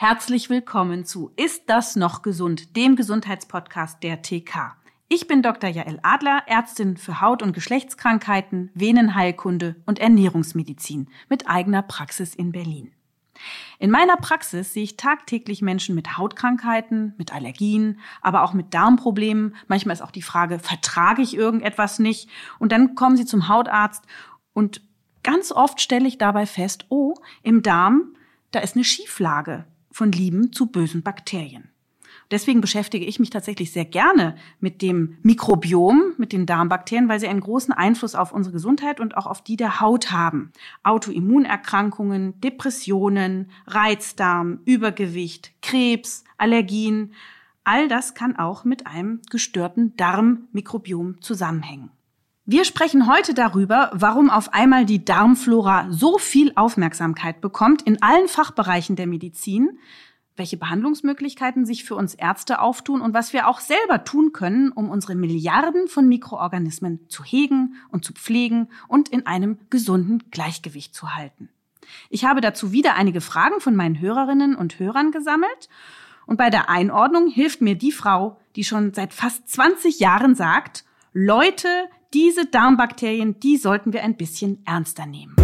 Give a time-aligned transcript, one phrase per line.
[0.00, 4.76] Herzlich willkommen zu Ist das noch gesund, dem Gesundheitspodcast der TK.
[5.08, 5.68] Ich bin Dr.
[5.68, 12.92] Jael Adler, Ärztin für Haut- und Geschlechtskrankheiten, Venenheilkunde und Ernährungsmedizin mit eigener Praxis in Berlin.
[13.80, 19.56] In meiner Praxis sehe ich tagtäglich Menschen mit Hautkrankheiten, mit Allergien, aber auch mit Darmproblemen.
[19.66, 22.30] Manchmal ist auch die Frage, vertrage ich irgendetwas nicht?
[22.60, 24.04] Und dann kommen sie zum Hautarzt
[24.52, 24.80] und
[25.24, 28.14] ganz oft stelle ich dabei fest, oh, im Darm,
[28.52, 29.64] da ist eine Schieflage
[29.98, 31.70] von lieben zu bösen Bakterien.
[32.30, 37.26] Deswegen beschäftige ich mich tatsächlich sehr gerne mit dem Mikrobiom, mit den Darmbakterien, weil sie
[37.26, 40.52] einen großen Einfluss auf unsere Gesundheit und auch auf die der Haut haben.
[40.84, 47.12] Autoimmunerkrankungen, Depressionen, Reizdarm, Übergewicht, Krebs, Allergien,
[47.64, 51.90] all das kann auch mit einem gestörten Darmmikrobiom zusammenhängen.
[52.50, 58.26] Wir sprechen heute darüber, warum auf einmal die Darmflora so viel Aufmerksamkeit bekommt in allen
[58.26, 59.78] Fachbereichen der Medizin,
[60.34, 64.88] welche Behandlungsmöglichkeiten sich für uns Ärzte auftun und was wir auch selber tun können, um
[64.88, 71.14] unsere Milliarden von Mikroorganismen zu hegen und zu pflegen und in einem gesunden Gleichgewicht zu
[71.14, 71.50] halten.
[72.08, 75.68] Ich habe dazu wieder einige Fragen von meinen Hörerinnen und Hörern gesammelt
[76.24, 80.86] und bei der Einordnung hilft mir die Frau, die schon seit fast 20 Jahren sagt,
[81.12, 81.68] Leute,
[82.14, 85.34] diese Darmbakterien, die sollten wir ein bisschen ernster nehmen.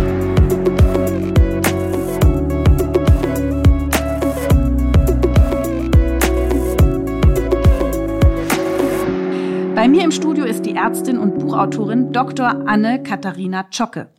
[9.74, 12.46] Bei mir im Studio ist die Ärztin und Buchautorin Dr.
[12.66, 14.10] Anne Katharina Zschocke.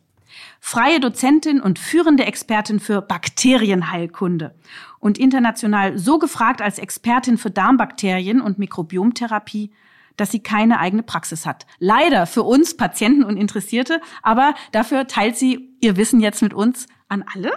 [0.60, 4.54] Freie Dozentin und führende Expertin für Bakterienheilkunde
[5.00, 9.72] und international so gefragt als Expertin für Darmbakterien und Mikrobiomtherapie
[10.16, 11.66] dass sie keine eigene Praxis hat.
[11.78, 16.86] Leider für uns Patienten und Interessierte, aber dafür teilt sie ihr Wissen jetzt mit uns
[17.08, 17.52] an alle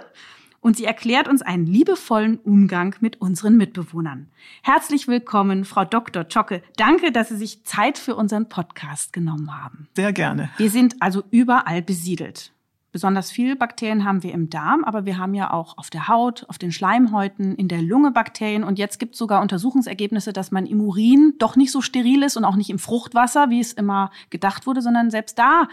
[0.60, 4.30] und sie erklärt uns einen liebevollen Umgang mit unseren Mitbewohnern.
[4.62, 6.28] Herzlich willkommen, Frau Dr.
[6.28, 6.62] Zschocke.
[6.76, 9.88] Danke, dass Sie sich Zeit für unseren Podcast genommen haben.
[9.96, 10.50] Sehr gerne.
[10.58, 12.52] Wir sind also überall besiedelt.
[12.92, 16.44] Besonders viele Bakterien haben wir im Darm, aber wir haben ja auch auf der Haut,
[16.48, 18.64] auf den Schleimhäuten, in der Lunge Bakterien.
[18.64, 22.36] Und jetzt gibt es sogar Untersuchungsergebnisse, dass man im Urin doch nicht so steril ist
[22.36, 25.68] und auch nicht im Fruchtwasser, wie es immer gedacht wurde, sondern selbst da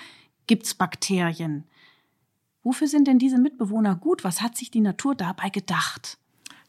[0.46, 1.64] gibt's Bakterien.
[2.62, 4.24] Wofür sind denn diese Mitbewohner gut?
[4.24, 6.20] Was hat sich die Natur dabei gedacht?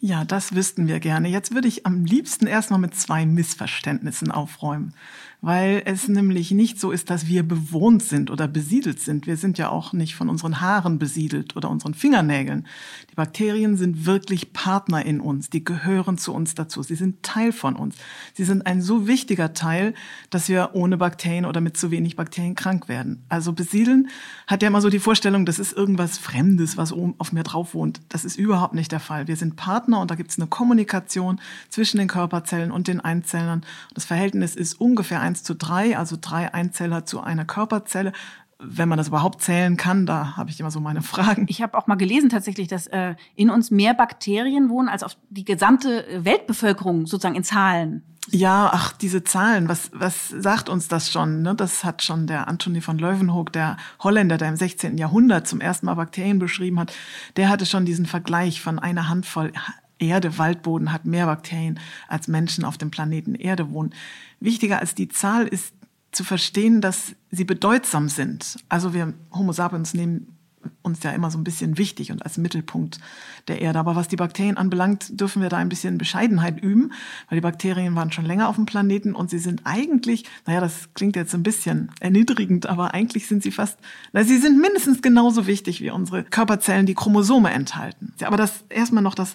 [0.00, 1.28] Ja, das wüssten wir gerne.
[1.28, 4.94] Jetzt würde ich am liebsten erstmal mit zwei Missverständnissen aufräumen
[5.40, 9.28] weil es nämlich nicht so ist, dass wir bewohnt sind oder besiedelt sind.
[9.28, 12.66] Wir sind ja auch nicht von unseren Haaren besiedelt oder unseren Fingernägeln.
[13.10, 16.82] Die Bakterien sind wirklich Partner in uns, die gehören zu uns dazu.
[16.82, 17.94] Sie sind Teil von uns.
[18.34, 19.94] Sie sind ein so wichtiger Teil,
[20.30, 23.22] dass wir ohne Bakterien oder mit zu wenig Bakterien krank werden.
[23.28, 24.08] Also besiedeln
[24.48, 27.74] hat ja immer so die Vorstellung, das ist irgendwas Fremdes, was oben auf mir drauf
[27.74, 28.00] wohnt.
[28.08, 29.28] Das ist überhaupt nicht der Fall.
[29.28, 33.62] Wir sind Partner und da gibt es eine Kommunikation zwischen den Körperzellen und den Einzellern.
[33.94, 38.12] Das Verhältnis ist ungefähr 1 zu 3, also drei Einzeller zu einer Körperzelle
[38.60, 41.46] wenn man das überhaupt zählen kann, da habe ich immer so meine Fragen.
[41.48, 45.16] Ich habe auch mal gelesen tatsächlich, dass äh, in uns mehr Bakterien wohnen als auf
[45.30, 48.02] die gesamte Weltbevölkerung sozusagen in Zahlen.
[48.30, 51.42] Ja, ach, diese Zahlen, was, was sagt uns das schon?
[51.42, 51.54] Ne?
[51.54, 54.98] Das hat schon der Anthony von Leuwenhoek, der Holländer, der im 16.
[54.98, 56.92] Jahrhundert zum ersten Mal Bakterien beschrieben hat,
[57.36, 59.52] der hatte schon diesen Vergleich von einer Handvoll
[59.98, 63.94] Erde, Waldboden hat mehr Bakterien als Menschen auf dem Planeten Erde wohnen.
[64.40, 65.74] Wichtiger als die Zahl ist
[66.12, 68.56] zu verstehen, dass sie bedeutsam sind.
[68.68, 70.38] Also wir Homo sapiens nehmen
[70.82, 72.98] uns ja immer so ein bisschen wichtig und als Mittelpunkt
[73.46, 73.78] der Erde.
[73.78, 76.92] Aber was die Bakterien anbelangt, dürfen wir da ein bisschen Bescheidenheit üben,
[77.28, 80.88] weil die Bakterien waren schon länger auf dem Planeten und sie sind eigentlich, naja, das
[80.94, 83.78] klingt jetzt ein bisschen erniedrigend, aber eigentlich sind sie fast,
[84.12, 88.14] na, sie sind mindestens genauso wichtig wie unsere Körperzellen, die Chromosome enthalten.
[88.22, 89.34] Aber das erstmal noch das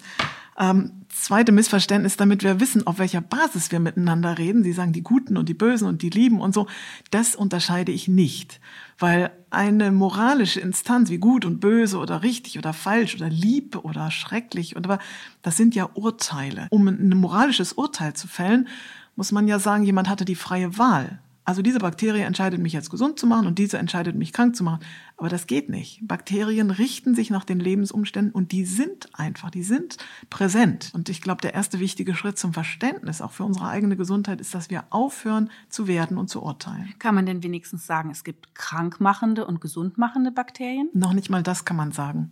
[0.59, 4.64] ähm, zweite Missverständnis, damit wir wissen, auf welcher Basis wir miteinander reden.
[4.64, 6.68] Sie sagen die Guten und die Bösen und die Lieben und so.
[7.12, 8.59] Das unterscheide ich nicht,
[9.00, 14.12] weil eine moralische Instanz wie gut und böse oder richtig oder falsch oder lieb oder
[14.12, 15.00] schrecklich oder
[15.42, 16.68] das sind ja Urteile.
[16.69, 18.68] Um ein moralisches Urteil zu fällen,
[19.16, 21.19] muss man ja sagen, jemand hatte die freie Wahl.
[21.45, 24.63] Also diese Bakterie entscheidet mich jetzt gesund zu machen und diese entscheidet mich krank zu
[24.63, 24.80] machen.
[25.18, 26.00] Aber das geht nicht.
[26.01, 29.98] Bakterien richten sich nach den Lebensumständen und die sind einfach, die sind
[30.30, 30.92] präsent.
[30.94, 34.56] Und ich glaube, der erste wichtige Schritt zum Verständnis auch für unsere eigene Gesundheit ist,
[34.56, 36.94] dass wir aufhören zu werden und zu urteilen.
[37.00, 40.90] Kann man denn wenigstens sagen, es gibt krankmachende und gesundmachende Bakterien?
[40.94, 42.31] Noch nicht mal das kann man sagen.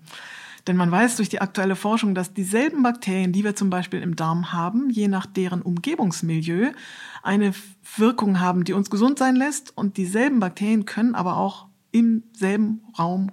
[0.68, 4.16] Denn man weiß durch die aktuelle Forschung, dass dieselben Bakterien, die wir zum Beispiel im
[4.16, 6.72] Darm haben, je nach deren Umgebungsmilieu,
[7.24, 7.54] eine
[7.96, 9.75] Wirkung haben, die uns gesund sein lässt.
[9.75, 13.31] Und dieselben Bakterien können aber auch im selben Raum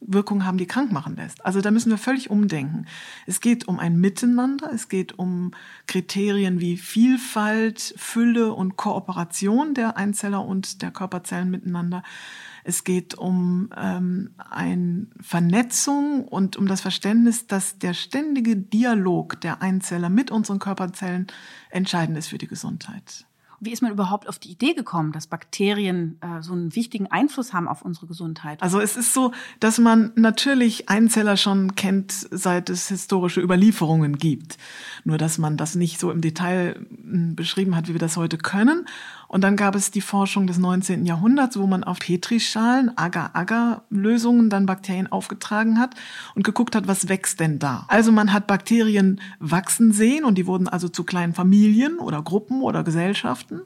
[0.00, 1.44] Wirkung haben, die krank machen lässt.
[1.44, 2.86] Also da müssen wir völlig umdenken.
[3.26, 5.52] Es geht um ein Miteinander, es geht um
[5.86, 12.02] Kriterien wie Vielfalt, Fülle und Kooperation der Einzeller und der Körperzellen miteinander.
[12.68, 19.62] Es geht um ähm, eine Vernetzung und um das Verständnis, dass der ständige Dialog der
[19.62, 21.28] Einzeller mit unseren Körperzellen
[21.70, 23.24] entscheidend ist für die Gesundheit.
[23.60, 27.54] Wie ist man überhaupt auf die Idee gekommen, dass Bakterien äh, so einen wichtigen Einfluss
[27.54, 28.62] haben auf unsere Gesundheit?
[28.62, 34.58] Also es ist so, dass man natürlich Einzeller schon kennt, seit es historische Überlieferungen gibt.
[35.04, 38.36] Nur dass man das nicht so im Detail hm, beschrieben hat, wie wir das heute
[38.36, 38.86] können.
[39.28, 41.04] Und dann gab es die Forschung des 19.
[41.04, 45.94] Jahrhunderts, wo man auf Petrischalen, Agar-Agar-Lösungen dann Bakterien aufgetragen hat
[46.34, 47.84] und geguckt hat, was wächst denn da.
[47.88, 52.62] Also man hat Bakterien wachsen sehen und die wurden also zu kleinen Familien oder Gruppen
[52.62, 53.62] oder Gesellschaften.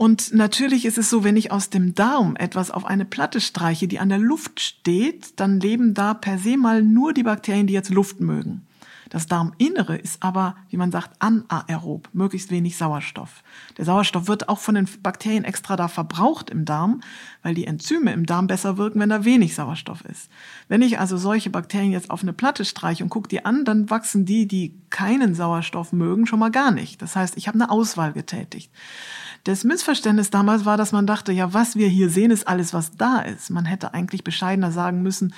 [0.00, 3.86] Und natürlich ist es so, wenn ich aus dem Darm etwas auf eine Platte streiche,
[3.86, 7.74] die an der Luft steht, dann leben da per se mal nur die Bakterien, die
[7.74, 8.66] jetzt Luft mögen.
[9.10, 13.42] Das Darminnere ist aber, wie man sagt, anaerob, möglichst wenig Sauerstoff.
[13.76, 17.02] Der Sauerstoff wird auch von den Bakterien extra da verbraucht im Darm,
[17.42, 20.30] weil die Enzyme im Darm besser wirken, wenn da wenig Sauerstoff ist.
[20.68, 23.90] Wenn ich also solche Bakterien jetzt auf eine Platte streiche und gucke die an, dann
[23.90, 27.02] wachsen die, die keinen Sauerstoff mögen, schon mal gar nicht.
[27.02, 28.70] Das heißt, ich habe eine Auswahl getätigt.
[29.42, 32.96] Das Missverständnis damals war, dass man dachte, ja, was wir hier sehen, ist alles, was
[32.96, 33.50] da ist.
[33.50, 35.34] Man hätte eigentlich bescheidener sagen müssen,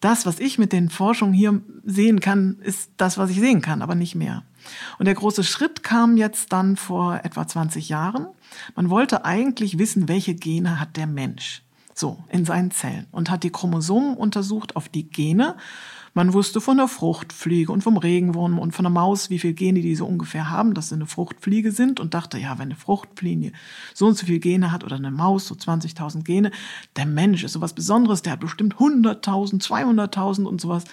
[0.00, 3.82] das, was ich mit den Forschungen hier sehen kann, ist das, was ich sehen kann,
[3.82, 4.44] aber nicht mehr.
[4.98, 8.28] Und der große Schritt kam jetzt dann vor etwa 20 Jahren.
[8.76, 11.62] Man wollte eigentlich wissen, welche Gene hat der Mensch
[11.94, 15.56] so in seinen Zellen und hat die Chromosomen untersucht auf die Gene
[16.14, 19.80] man wusste von der Fruchtfliege und vom Regenwurm und von der Maus, wie viel Gene
[19.80, 23.52] die so ungefähr haben, dass sie eine Fruchtfliege sind und dachte, ja, wenn eine Fruchtfliege
[23.94, 26.50] so und so viel Gene hat oder eine Maus so 20.000 Gene,
[26.96, 30.84] der Mensch ist sowas Besonderes, der hat bestimmt 100.000, 200.000 und sowas.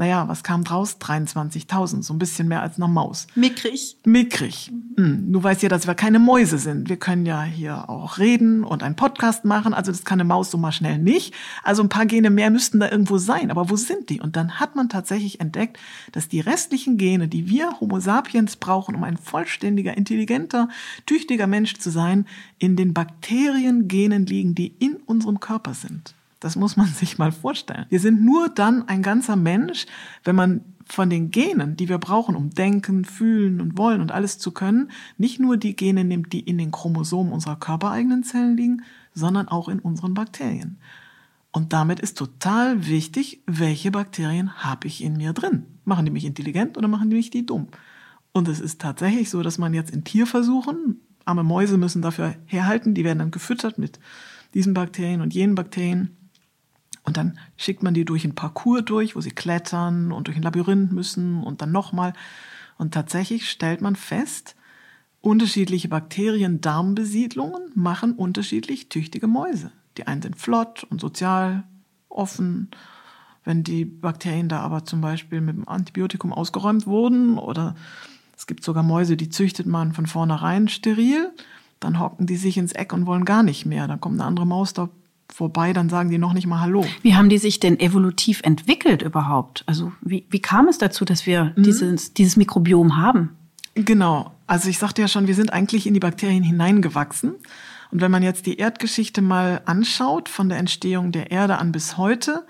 [0.00, 0.96] Naja, was kam draus?
[0.98, 3.26] 23.000, so ein bisschen mehr als eine Maus.
[3.34, 3.98] Mickrig.
[4.06, 4.72] Mickrig.
[4.96, 5.30] Hm.
[5.30, 6.88] Du weißt ja, dass wir keine Mäuse sind.
[6.88, 9.74] Wir können ja hier auch reden und einen Podcast machen.
[9.74, 11.34] Also das kann eine Maus so mal schnell nicht.
[11.62, 13.50] Also ein paar Gene mehr müssten da irgendwo sein.
[13.50, 14.22] Aber wo sind die?
[14.22, 15.78] Und dann hat man tatsächlich entdeckt,
[16.12, 20.70] dass die restlichen Gene, die wir Homo sapiens brauchen, um ein vollständiger, intelligenter,
[21.04, 22.24] tüchtiger Mensch zu sein,
[22.58, 26.14] in den Bakteriengenen liegen, die in unserem Körper sind.
[26.40, 27.86] Das muss man sich mal vorstellen.
[27.88, 29.86] Wir sind nur dann ein ganzer Mensch,
[30.24, 34.38] wenn man von den Genen, die wir brauchen, um denken, fühlen und wollen und alles
[34.38, 38.82] zu können, nicht nur die Gene nimmt, die in den Chromosomen unserer körpereigenen Zellen liegen,
[39.14, 40.78] sondern auch in unseren Bakterien.
[41.52, 45.66] Und damit ist total wichtig, welche Bakterien habe ich in mir drin.
[45.84, 47.68] Machen die mich intelligent oder machen die mich die dumm?
[48.32, 52.94] Und es ist tatsächlich so, dass man jetzt in Tierversuchen, arme Mäuse müssen dafür herhalten,
[52.94, 53.98] die werden dann gefüttert mit
[54.54, 56.16] diesen Bakterien und jenen Bakterien.
[57.04, 60.42] Und dann schickt man die durch ein Parcours durch, wo sie klettern und durch ein
[60.42, 62.12] Labyrinth müssen und dann nochmal.
[62.78, 64.56] Und tatsächlich stellt man fest,
[65.20, 69.72] unterschiedliche Bakterien-Darmbesiedlungen machen unterschiedlich tüchtige Mäuse.
[69.96, 71.64] Die einen sind flott und sozial,
[72.08, 72.70] offen.
[73.44, 77.74] Wenn die Bakterien da aber zum Beispiel mit dem Antibiotikum ausgeräumt wurden oder
[78.36, 81.30] es gibt sogar Mäuse, die züchtet man von vornherein steril,
[81.78, 83.88] dann hocken die sich ins Eck und wollen gar nicht mehr.
[83.88, 84.88] Dann kommt eine andere Maus da
[85.32, 86.84] vorbei, dann sagen die noch nicht mal Hallo.
[87.02, 89.64] Wie haben die sich denn evolutiv entwickelt überhaupt?
[89.66, 91.62] Also wie, wie kam es dazu, dass wir mhm.
[91.62, 93.36] dieses, dieses Mikrobiom haben?
[93.74, 94.32] Genau.
[94.46, 97.34] Also ich sagte ja schon, wir sind eigentlich in die Bakterien hineingewachsen.
[97.92, 101.96] Und wenn man jetzt die Erdgeschichte mal anschaut, von der Entstehung der Erde an bis
[101.96, 102.44] heute,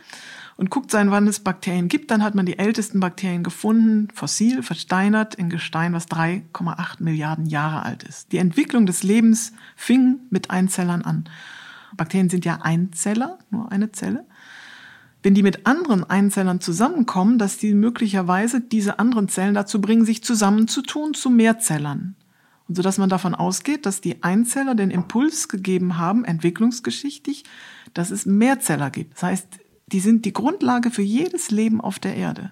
[0.61, 4.63] und guckt sein, wann es Bakterien gibt, dann hat man die ältesten Bakterien gefunden, fossil,
[4.63, 8.31] versteinert in Gestein, was 3,8 Milliarden Jahre alt ist.
[8.33, 11.31] Die Entwicklung des Lebens fing mit Einzellern an.
[12.01, 14.25] Bakterien sind ja Einzeller, nur eine Zelle.
[15.23, 20.25] Wenn die mit anderen Einzellern zusammenkommen, dass die möglicherweise diese anderen Zellen dazu bringen, sich
[20.25, 22.17] zusammenzutun zu Mehrzellern.
[22.67, 27.45] Und so dass man davon ausgeht, dass die Einzeller den Impuls gegeben haben, entwicklungsgeschichtlich,
[27.93, 29.17] dass es Mehrzeller gibt.
[29.17, 29.49] Das heißt,
[29.89, 32.51] die sind die Grundlage für jedes Leben auf der Erde.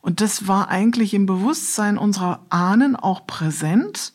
[0.00, 4.12] Und das war eigentlich im Bewusstsein unserer Ahnen auch präsent.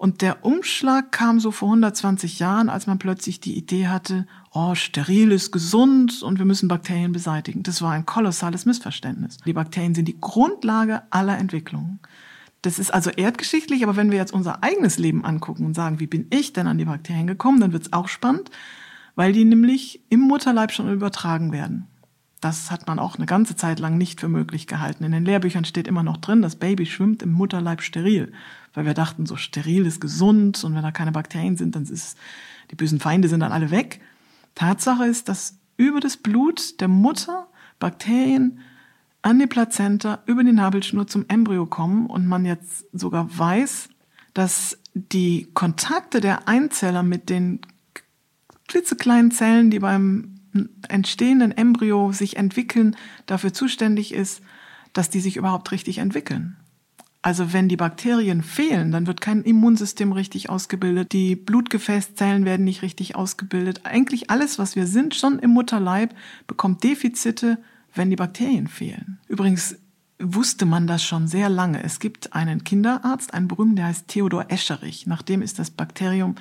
[0.00, 4.74] Und der Umschlag kam so vor 120 Jahren, als man plötzlich die Idee hatte, oh,
[4.74, 7.62] steril ist gesund und wir müssen Bakterien beseitigen.
[7.64, 9.36] Das war ein kolossales Missverständnis.
[9.44, 12.00] Die Bakterien sind die Grundlage aller Entwicklungen.
[12.62, 16.06] Das ist also erdgeschichtlich, aber wenn wir jetzt unser eigenes Leben angucken und sagen, wie
[16.06, 18.50] bin ich denn an die Bakterien gekommen, dann wird es auch spannend,
[19.16, 21.88] weil die nämlich im Mutterleib schon übertragen werden.
[22.40, 25.04] Das hat man auch eine ganze Zeit lang nicht für möglich gehalten.
[25.04, 28.32] In den Lehrbüchern steht immer noch drin, das Baby schwimmt im Mutterleib steril,
[28.74, 32.16] weil wir dachten, so steril ist gesund und wenn da keine Bakterien sind, dann ist
[32.70, 34.00] die bösen Feinde sind dann alle weg.
[34.54, 37.48] Tatsache ist, dass über das Blut der Mutter
[37.78, 38.60] Bakterien
[39.22, 43.88] an die Plazenta über die Nabelschnur zum Embryo kommen und man jetzt sogar weiß,
[44.34, 47.60] dass die Kontakte der Einzeller mit den
[48.68, 50.36] klitzekleinen Zellen, die beim
[50.88, 52.96] entstehenden Embryo sich entwickeln,
[53.26, 54.42] dafür zuständig ist,
[54.92, 56.56] dass die sich überhaupt richtig entwickeln.
[57.22, 62.80] Also wenn die Bakterien fehlen, dann wird kein Immunsystem richtig ausgebildet, die Blutgefäßzellen werden nicht
[62.80, 63.82] richtig ausgebildet.
[63.84, 66.14] Eigentlich alles, was wir sind, schon im Mutterleib,
[66.46, 67.58] bekommt Defizite,
[67.94, 69.18] wenn die Bakterien fehlen.
[69.28, 69.76] Übrigens
[70.18, 71.82] wusste man das schon sehr lange.
[71.82, 75.06] Es gibt einen Kinderarzt, einen berühmten, der heißt Theodor Escherich.
[75.06, 76.36] Nach dem ist das Bakterium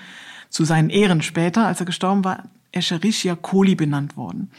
[0.49, 4.51] zu seinen Ehren später, als er gestorben war, Escherichia coli benannt worden.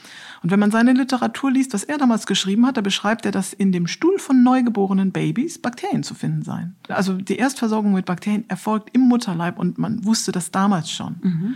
[0.42, 3.52] Und wenn man seine Literatur liest, was er damals geschrieben hat, da beschreibt er, dass
[3.52, 6.74] in dem Stuhl von neugeborenen Babys Bakterien zu finden seien.
[6.88, 11.16] Also die Erstversorgung mit Bakterien erfolgt im Mutterleib und man wusste das damals schon.
[11.22, 11.54] Mhm.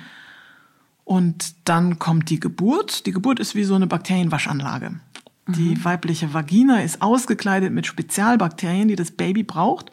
[1.04, 3.06] Und dann kommt die Geburt.
[3.06, 5.00] Die Geburt ist wie so eine Bakterienwaschanlage.
[5.48, 5.84] Die mhm.
[5.84, 9.90] weibliche Vagina ist ausgekleidet mit Spezialbakterien, die das Baby braucht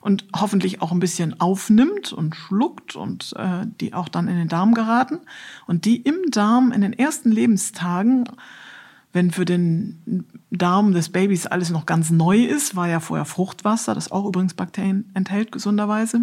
[0.00, 4.48] und hoffentlich auch ein bisschen aufnimmt und schluckt und äh, die auch dann in den
[4.48, 5.18] Darm geraten
[5.66, 8.24] und die im Darm in den ersten Lebenstagen,
[9.12, 13.94] wenn für den Darm des Babys alles noch ganz neu ist, war ja vorher Fruchtwasser,
[13.94, 16.22] das auch übrigens Bakterien enthält gesunderweise.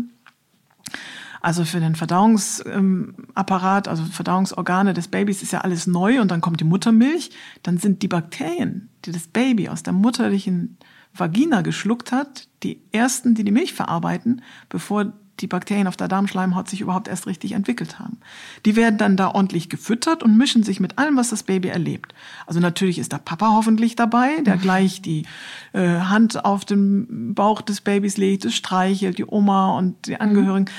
[1.41, 6.60] Also für den Verdauungsapparat, also Verdauungsorgane des Babys ist ja alles neu und dann kommt
[6.60, 7.29] die Muttermilch,
[7.63, 10.77] dann sind die Bakterien, die das Baby aus der mutterlichen
[11.19, 16.69] Vagina geschluckt hat, die ersten, die die Milch verarbeiten, bevor die Bakterien auf der Darmschleimhaut
[16.69, 18.17] sich überhaupt erst richtig entwickelt haben.
[18.65, 22.13] Die werden dann da ordentlich gefüttert und mischen sich mit allem, was das Baby erlebt.
[22.45, 25.25] Also natürlich ist der Papa hoffentlich dabei, der gleich die
[25.74, 30.21] äh, Hand auf den Bauch des Babys legt, es streichelt, die Oma und die mhm.
[30.21, 30.69] Angehörigen.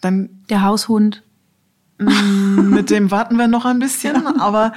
[0.00, 1.22] Dann der Haushund.
[1.98, 4.72] Mm, mit dem warten wir noch ein bisschen, aber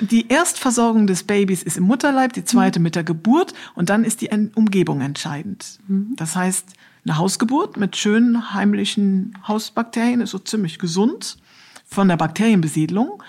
[0.00, 2.84] die Erstversorgung des Babys ist im Mutterleib, die zweite mhm.
[2.84, 5.78] mit der Geburt und dann ist die Umgebung entscheidend.
[5.88, 6.14] Mhm.
[6.16, 6.66] Das heißt,
[7.04, 11.38] eine Hausgeburt mit schönen heimlichen Hausbakterien ist so ziemlich gesund
[11.86, 13.22] von der Bakterienbesiedlung.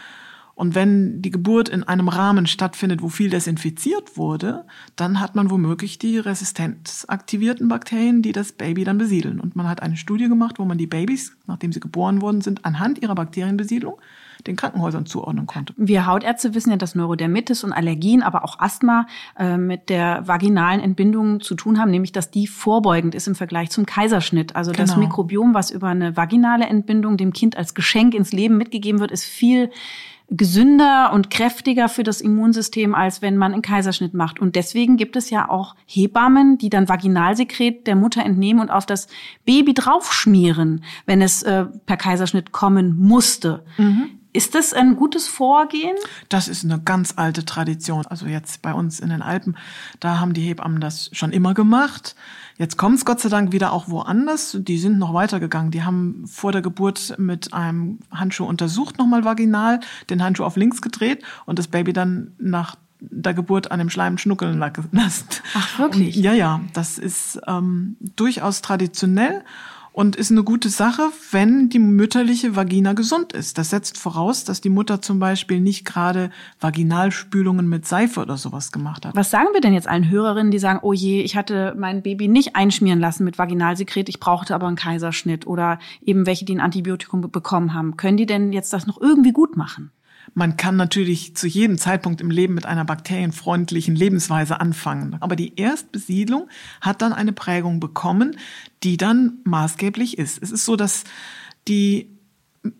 [0.53, 5.49] Und wenn die Geburt in einem Rahmen stattfindet, wo viel desinfiziert wurde, dann hat man
[5.49, 9.39] womöglich die resistenzaktivierten Bakterien, die das Baby dann besiedeln.
[9.39, 12.63] Und man hat eine Studie gemacht, wo man die Babys, nachdem sie geboren worden sind,
[12.65, 13.99] anhand ihrer Bakterienbesiedlung
[14.47, 15.73] den Krankenhäusern zuordnen konnte.
[15.77, 19.07] Wir Hautärzte wissen ja, dass Neurodermitis und Allergien, aber auch Asthma
[19.37, 23.69] äh, mit der vaginalen Entbindung zu tun haben, nämlich dass die vorbeugend ist im Vergleich
[23.69, 24.55] zum Kaiserschnitt.
[24.55, 24.85] Also genau.
[24.85, 29.11] das Mikrobiom, was über eine vaginale Entbindung dem Kind als Geschenk ins Leben mitgegeben wird,
[29.11, 29.69] ist viel
[30.31, 34.39] gesünder und kräftiger für das Immunsystem, als wenn man einen Kaiserschnitt macht.
[34.39, 38.85] Und deswegen gibt es ja auch Hebammen, die dann Vaginalsekret der Mutter entnehmen und auf
[38.85, 39.07] das
[39.45, 43.65] Baby draufschmieren, wenn es äh, per Kaiserschnitt kommen musste.
[43.77, 44.20] Mhm.
[44.33, 45.95] Ist das ein gutes Vorgehen?
[46.29, 48.05] Das ist eine ganz alte Tradition.
[48.05, 49.57] Also jetzt bei uns in den Alpen,
[49.99, 52.15] da haben die Hebammen das schon immer gemacht.
[52.57, 54.57] Jetzt kommt es Gott sei Dank wieder auch woanders.
[54.59, 55.71] Die sind noch weitergegangen.
[55.71, 60.81] Die haben vor der Geburt mit einem Handschuh untersucht, nochmal vaginal, den Handschuh auf links
[60.81, 65.27] gedreht und das Baby dann nach der Geburt an dem Schleim schnuckeln lassen.
[65.55, 66.17] Ach, wirklich?
[66.17, 69.43] Und ja, ja, das ist ähm, durchaus traditionell
[69.93, 73.57] und ist eine gute Sache, wenn die mütterliche Vagina gesund ist.
[73.57, 76.29] Das setzt voraus, dass die Mutter zum Beispiel nicht gerade
[76.59, 79.15] Vaginalspülungen mit Seife oder sowas gemacht hat.
[79.15, 82.27] Was sagen wir denn jetzt allen Hörerinnen, die sagen, oh je, ich hatte mein Baby
[82.27, 86.61] nicht einschmieren lassen mit Vaginalsekret, ich brauchte aber einen Kaiserschnitt oder eben welche, die ein
[86.61, 87.97] Antibiotikum bekommen haben.
[87.97, 89.91] Können die denn jetzt das noch irgendwie gut machen?
[90.33, 95.17] Man kann natürlich zu jedem Zeitpunkt im Leben mit einer bakterienfreundlichen Lebensweise anfangen.
[95.19, 96.47] Aber die Erstbesiedlung
[96.79, 98.37] hat dann eine Prägung bekommen,
[98.83, 100.41] die dann maßgeblich ist.
[100.41, 101.03] Es ist so, dass
[101.67, 102.17] die,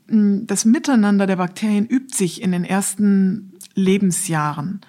[0.08, 4.82] das Miteinander der Bakterien übt sich in den ersten Lebensjahren.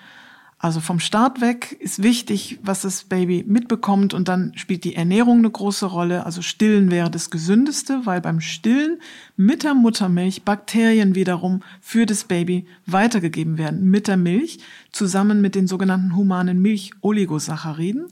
[0.62, 5.38] Also vom Start weg ist wichtig, was das Baby mitbekommt und dann spielt die Ernährung
[5.38, 6.25] eine große Rolle.
[6.25, 9.00] Also Stillen wäre das Gesündeste, weil beim Stillen
[9.37, 13.90] mit der Muttermilch Bakterien wiederum für das Baby weitergegeben werden.
[13.90, 14.61] Mit der Milch
[14.92, 18.07] zusammen mit den sogenannten humanen Milcholigosachariden.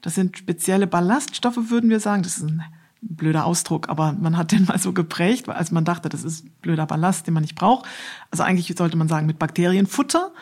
[0.00, 2.22] Das sind spezielle Ballaststoffe, würden wir sagen.
[2.22, 2.62] Das ist ein
[3.00, 6.86] blöder Ausdruck, aber man hat den mal so geprägt, als man dachte, das ist blöder
[6.86, 7.86] Ballast, den man nicht braucht.
[8.30, 10.32] Also eigentlich sollte man sagen mit Bakterienfutter.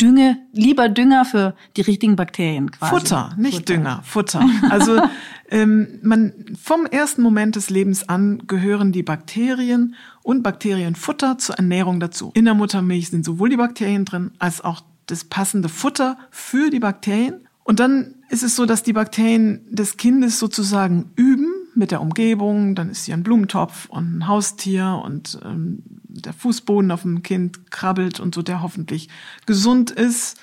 [0.00, 2.90] Dünge, lieber Dünger für die richtigen Bakterien quasi.
[2.92, 3.74] Futter, nicht Futter.
[3.74, 4.44] Dünger, Futter.
[4.68, 5.00] Also
[5.50, 12.00] ähm, man vom ersten Moment des Lebens an gehören die Bakterien und Bakterienfutter zur Ernährung
[12.00, 12.32] dazu.
[12.34, 16.80] In der Muttermilch sind sowohl die Bakterien drin als auch das passende Futter für die
[16.80, 17.46] Bakterien.
[17.62, 22.74] Und dann ist es so, dass die Bakterien des Kindes sozusagen üben mit der Umgebung.
[22.74, 27.70] Dann ist hier ein Blumentopf und ein Haustier und ähm, der Fußboden auf dem Kind
[27.70, 29.08] krabbelt und so, der hoffentlich
[29.46, 30.38] gesund ist.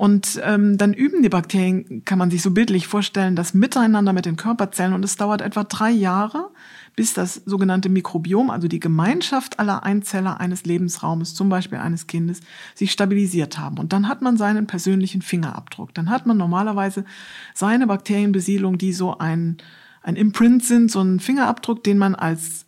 [0.00, 4.24] Und ähm, dann üben die Bakterien, kann man sich so bildlich vorstellen, das Miteinander mit
[4.24, 4.94] den Körperzellen.
[4.94, 6.48] Und es dauert etwa drei Jahre,
[6.96, 12.40] bis das sogenannte Mikrobiom, also die Gemeinschaft aller Einzeller eines Lebensraumes, zum Beispiel eines Kindes,
[12.74, 13.76] sich stabilisiert haben.
[13.78, 15.92] Und dann hat man seinen persönlichen Fingerabdruck.
[15.92, 17.04] Dann hat man normalerweise
[17.52, 19.58] seine Bakterienbesiedlung, die so ein,
[20.02, 22.66] ein Imprint sind, so einen Fingerabdruck, den man als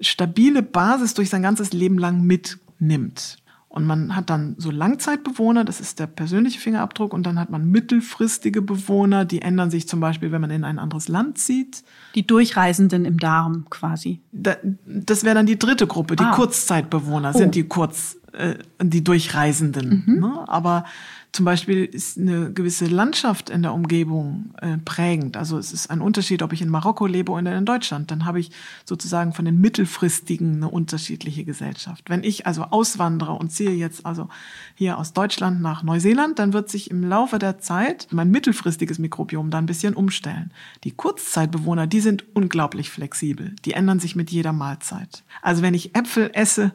[0.00, 3.38] stabile Basis durch sein ganzes Leben lang mitnimmt.
[3.72, 7.70] Und man hat dann so Langzeitbewohner, das ist der persönliche Fingerabdruck, und dann hat man
[7.70, 11.82] mittelfristige Bewohner, die ändern sich zum Beispiel, wenn man in ein anderes Land zieht.
[12.14, 14.20] Die Durchreisenden im Darm quasi.
[14.30, 16.34] Da, das wäre dann die dritte Gruppe, die ah.
[16.34, 17.38] Kurzzeitbewohner oh.
[17.38, 20.04] sind die Kurz, äh, die Durchreisenden.
[20.06, 20.20] Mhm.
[20.20, 20.44] Ne?
[20.48, 20.84] Aber
[21.32, 25.38] zum Beispiel ist eine gewisse Landschaft in der Umgebung äh, prägend.
[25.38, 28.10] Also es ist ein Unterschied, ob ich in Marokko lebe oder in Deutschland.
[28.10, 28.50] Dann habe ich
[28.84, 32.10] sozusagen von den mittelfristigen eine unterschiedliche Gesellschaft.
[32.10, 34.28] Wenn ich also auswandere und ziehe jetzt also
[34.74, 39.50] hier aus Deutschland nach Neuseeland, dann wird sich im Laufe der Zeit mein mittelfristiges Mikrobiom
[39.50, 40.52] da ein bisschen umstellen.
[40.84, 43.56] Die Kurzzeitbewohner, die sind unglaublich flexibel.
[43.64, 45.24] Die ändern sich mit jeder Mahlzeit.
[45.40, 46.72] Also wenn ich Äpfel esse,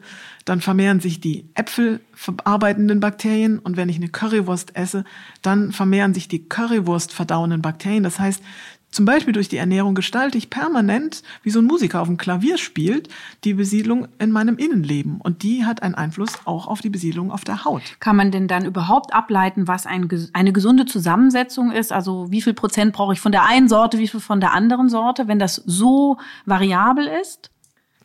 [0.48, 5.04] dann vermehren sich die Äpfel verarbeitenden Bakterien und wenn ich eine Currywurst esse,
[5.42, 8.02] dann vermehren sich die Currywurst verdauenden Bakterien.
[8.02, 8.42] Das heißt,
[8.90, 12.56] zum Beispiel durch die Ernährung gestalte ich permanent, wie so ein Musiker auf dem Klavier
[12.56, 13.08] spielt,
[13.44, 15.20] die Besiedlung in meinem Innenleben.
[15.20, 17.82] Und die hat einen Einfluss auch auf die Besiedlung auf der Haut.
[18.00, 21.92] Kann man denn dann überhaupt ableiten, was ein, eine gesunde Zusammensetzung ist?
[21.92, 24.88] Also wie viel Prozent brauche ich von der einen Sorte, wie viel von der anderen
[24.88, 27.50] Sorte, wenn das so variabel ist?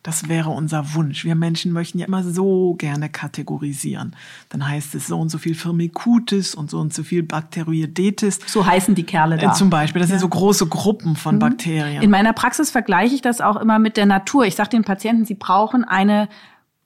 [0.04, 1.24] Das wäre unser Wunsch.
[1.24, 4.14] Wir Menschen möchten ja immer so gerne kategorisieren.
[4.50, 8.38] Dann heißt es so und so viel Firmicutes und so und so viel Bakterioidetis.
[8.46, 9.52] So heißen die Kerle da.
[9.52, 10.00] Äh, zum Beispiel.
[10.00, 10.18] Das ja.
[10.18, 11.38] sind so große Gruppen von mhm.
[11.38, 12.02] Bakterien.
[12.02, 14.44] In meiner Praxis vergleiche ich das auch immer mit der Natur.
[14.44, 16.28] Ich sage den Patienten, sie brauchen eine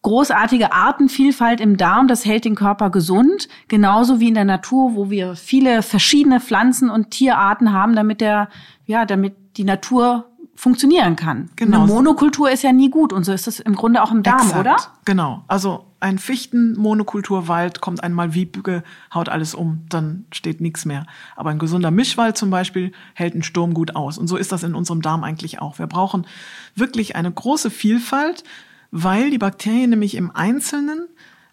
[0.02, 5.10] großartige Artenvielfalt im Darm, das hält den Körper gesund, genauso wie in der Natur, wo
[5.10, 8.48] wir viele verschiedene Pflanzen und Tierarten haben, damit der
[8.87, 11.50] ja, damit die Natur funktionieren kann.
[11.54, 11.84] Genau.
[11.84, 14.40] Eine Monokultur ist ja nie gut und so ist das im Grunde auch im Darm,
[14.40, 14.58] Exakt.
[14.58, 14.76] oder?
[15.04, 15.44] Genau.
[15.47, 18.82] Also ein Fichten-Monokulturwald kommt einmal Wiebke,
[19.14, 21.06] haut alles um, dann steht nichts mehr.
[21.36, 24.18] Aber ein gesunder Mischwald zum Beispiel hält einen Sturm gut aus.
[24.18, 25.78] Und so ist das in unserem Darm eigentlich auch.
[25.78, 26.26] Wir brauchen
[26.75, 28.42] wirklich eine große Vielfalt,
[28.90, 31.06] weil die Bakterien nämlich im Einzelnen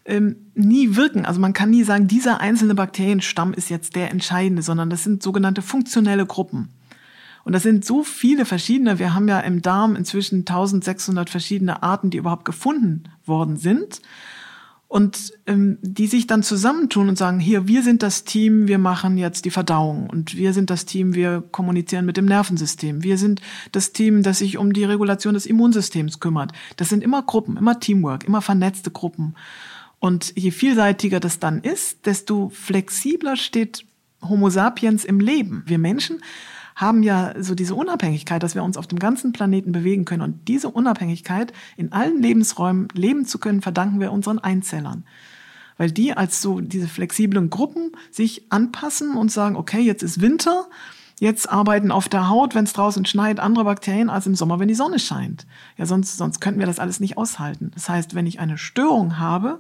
[0.06, 1.28] ähm, nie wirken.
[1.28, 5.22] Also man kann nie sagen, dieser einzelne Bakterienstamm ist jetzt der entscheidende, sondern das sind
[5.22, 6.70] sogenannte funktionelle Gruppen.
[7.46, 8.98] Und das sind so viele verschiedene.
[8.98, 14.02] Wir haben ja im Darm inzwischen 1600 verschiedene Arten, die überhaupt gefunden worden sind.
[14.88, 19.18] Und ähm, die sich dann zusammentun und sagen, hier, wir sind das Team, wir machen
[19.18, 20.10] jetzt die Verdauung.
[20.10, 23.04] Und wir sind das Team, wir kommunizieren mit dem Nervensystem.
[23.04, 26.52] Wir sind das Team, das sich um die Regulation des Immunsystems kümmert.
[26.78, 29.36] Das sind immer Gruppen, immer Teamwork, immer vernetzte Gruppen.
[30.00, 33.86] Und je vielseitiger das dann ist, desto flexibler steht
[34.22, 35.64] Homo sapiens im Leben.
[35.68, 36.22] Wir Menschen
[36.76, 40.22] haben ja so diese Unabhängigkeit, dass wir uns auf dem ganzen Planeten bewegen können.
[40.22, 45.06] Und diese Unabhängigkeit in allen Lebensräumen leben zu können, verdanken wir unseren Einzellern.
[45.78, 50.68] Weil die als so diese flexiblen Gruppen sich anpassen und sagen, okay, jetzt ist Winter,
[51.20, 54.68] jetzt arbeiten auf der Haut, wenn es draußen schneit, andere Bakterien als im Sommer, wenn
[54.68, 55.46] die Sonne scheint.
[55.78, 57.72] Ja, sonst, sonst könnten wir das alles nicht aushalten.
[57.74, 59.60] Das heißt, wenn ich eine Störung habe,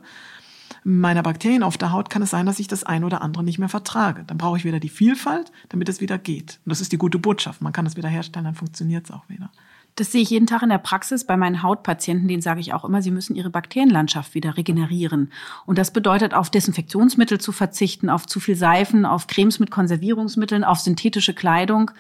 [0.83, 3.59] meiner Bakterien auf der Haut kann es sein, dass ich das ein oder andere nicht
[3.59, 4.23] mehr vertrage.
[4.25, 6.59] Dann brauche ich wieder die Vielfalt, damit es wieder geht.
[6.65, 7.61] Und das ist die gute Botschaft.
[7.61, 9.51] Man kann es wieder herstellen, dann funktioniert es auch wieder.
[9.95, 12.83] Das sehe ich jeden Tag in der Praxis bei meinen Hautpatienten, denen sage ich auch
[12.83, 15.31] immer, sie müssen ihre Bakterienlandschaft wieder regenerieren.
[15.65, 20.65] Und das bedeutet, auf Desinfektionsmittel zu verzichten, auf zu viel Seifen, auf Cremes mit Konservierungsmitteln,
[20.65, 21.91] auf synthetische Kleidung.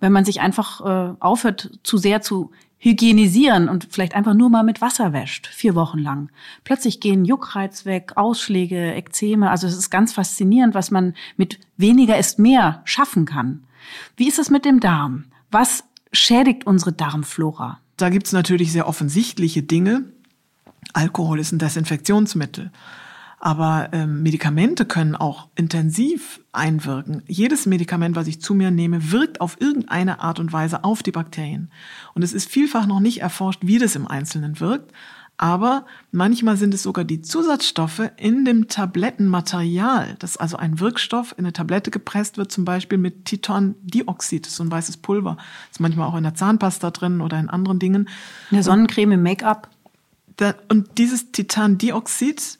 [0.00, 2.50] Wenn man sich einfach äh, aufhört, zu sehr zu
[2.84, 6.28] hygienisieren und vielleicht einfach nur mal mit Wasser wäscht, vier Wochen lang.
[6.64, 9.48] Plötzlich gehen Juckreiz weg, Ausschläge, Ekzeme.
[9.48, 13.64] Also es ist ganz faszinierend, was man mit weniger ist mehr schaffen kann.
[14.18, 15.24] Wie ist es mit dem Darm?
[15.50, 17.80] Was schädigt unsere Darmflora?
[17.96, 20.04] Da gibt's natürlich sehr offensichtliche Dinge.
[20.92, 22.70] Alkohol ist ein Desinfektionsmittel.
[23.44, 27.22] Aber ähm, Medikamente können auch intensiv einwirken.
[27.26, 31.10] Jedes Medikament, was ich zu mir nehme, wirkt auf irgendeine Art und Weise auf die
[31.10, 31.70] Bakterien.
[32.14, 34.94] Und es ist vielfach noch nicht erforscht, wie das im Einzelnen wirkt.
[35.36, 41.44] Aber manchmal sind es sogar die Zusatzstoffe in dem Tablettenmaterial, das also ein Wirkstoff in
[41.44, 45.36] eine Tablette gepresst wird, zum Beispiel mit Titandioxid, so ein weißes Pulver.
[45.36, 48.08] Das ist manchmal auch in der Zahnpasta drin oder in anderen Dingen.
[48.50, 49.68] In der Sonnencreme, im Make-up.
[50.70, 52.58] Und dieses Titandioxid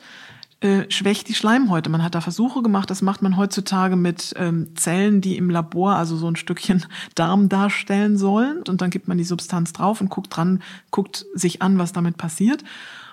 [0.64, 1.90] äh, schwächt die Schleimhäute.
[1.90, 5.96] Man hat da Versuche gemacht, das macht man heutzutage mit ähm, Zellen, die im Labor
[5.96, 8.62] also so ein Stückchen Darm darstellen sollen.
[8.66, 12.16] Und dann gibt man die Substanz drauf und guckt dran, guckt sich an, was damit
[12.16, 12.64] passiert.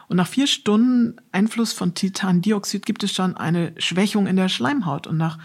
[0.07, 5.05] Und nach vier Stunden Einfluss von Titandioxid gibt es schon eine Schwächung in der Schleimhaut.
[5.05, 5.37] Und nach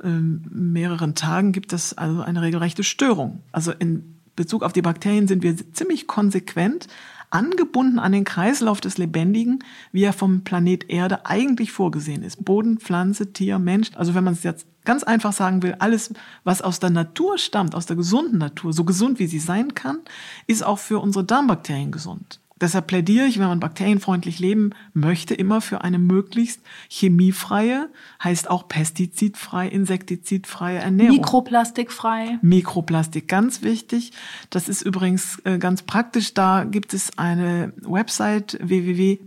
[0.00, 3.42] äh, mehreren Tagen gibt es also eine regelrechte Störung.
[3.50, 6.86] Also in Bezug auf die Bakterien sind wir ziemlich konsequent
[7.32, 12.44] angebunden an den Kreislauf des Lebendigen, wie er vom Planet Erde eigentlich vorgesehen ist.
[12.44, 13.90] Boden, Pflanze, Tier, Mensch.
[13.94, 16.12] Also wenn man es jetzt ganz einfach sagen will, alles,
[16.44, 19.98] was aus der Natur stammt, aus der gesunden Natur, so gesund wie sie sein kann,
[20.46, 22.40] ist auch für unsere Darmbakterien gesund.
[22.62, 27.90] Deshalb plädiere ich, wenn man bakterienfreundlich leben möchte, immer für eine möglichst chemiefreie,
[28.22, 31.16] heißt auch pestizidfrei, insektizidfreie Ernährung.
[31.16, 32.38] Mikroplastikfrei.
[32.40, 34.12] Mikroplastik, ganz wichtig.
[34.48, 36.34] Das ist übrigens äh, ganz praktisch.
[36.34, 39.26] Da gibt es eine Website www.bund.net.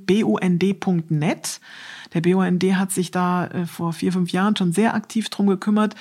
[2.13, 5.95] Der BUND hat sich da äh, vor vier, fünf Jahren schon sehr aktiv drum gekümmert,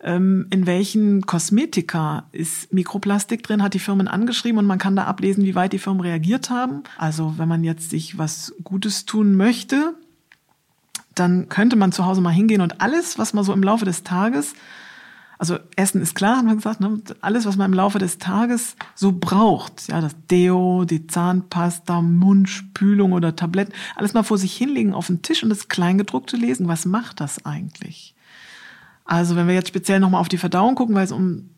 [0.00, 5.44] in welchen Kosmetika ist Mikroplastik drin, hat die Firmen angeschrieben und man kann da ablesen,
[5.44, 6.84] wie weit die Firmen reagiert haben.
[6.98, 9.94] Also wenn man jetzt sich was Gutes tun möchte,
[11.16, 14.04] dann könnte man zu Hause mal hingehen und alles, was man so im Laufe des
[14.04, 14.54] Tages
[15.38, 17.00] also Essen ist klar, haben wir gesagt, ne?
[17.20, 23.12] alles, was man im Laufe des Tages so braucht, ja, das Deo, die Zahnpasta, Mundspülung
[23.12, 26.66] oder Tabletten, alles mal vor sich hinlegen auf den Tisch und das Kleingedruckte lesen.
[26.66, 28.16] Was macht das eigentlich?
[29.08, 31.48] Also wenn wir jetzt speziell nochmal auf die Verdauung gucken, weil es um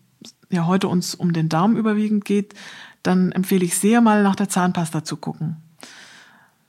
[0.50, 2.54] ja heute uns um den Darm überwiegend geht,
[3.02, 5.56] dann empfehle ich sehr mal nach der Zahnpasta zu gucken.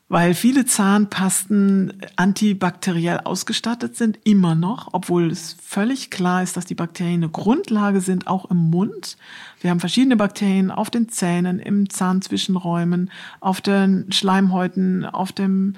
[0.09, 6.75] Weil viele Zahnpasten antibakteriell ausgestattet sind, immer noch, obwohl es völlig klar ist, dass die
[6.75, 9.17] Bakterien eine Grundlage sind, auch im Mund.
[9.61, 15.75] Wir haben verschiedene Bakterien auf den Zähnen, im Zahnzwischenräumen, auf den Schleimhäuten, auf dem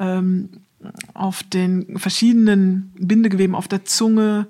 [0.00, 0.48] ähm,
[1.14, 4.46] auf den verschiedenen Bindegeweben, auf der Zunge,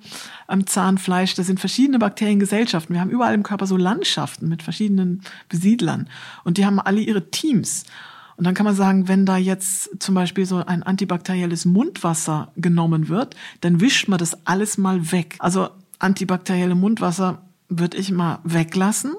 [0.46, 1.34] am Zahnfleisch.
[1.34, 2.94] Das sind verschiedene Bakteriengesellschaften.
[2.94, 6.08] Wir haben überall im Körper so Landschaften mit verschiedenen Besiedlern.
[6.44, 7.84] Und die haben alle ihre Teams.
[8.36, 13.08] Und dann kann man sagen, wenn da jetzt zum Beispiel so ein antibakterielles Mundwasser genommen
[13.08, 15.36] wird, dann wischt man das alles mal weg.
[15.40, 19.14] Also antibakterielle Mundwasser würde ich mal weglassen.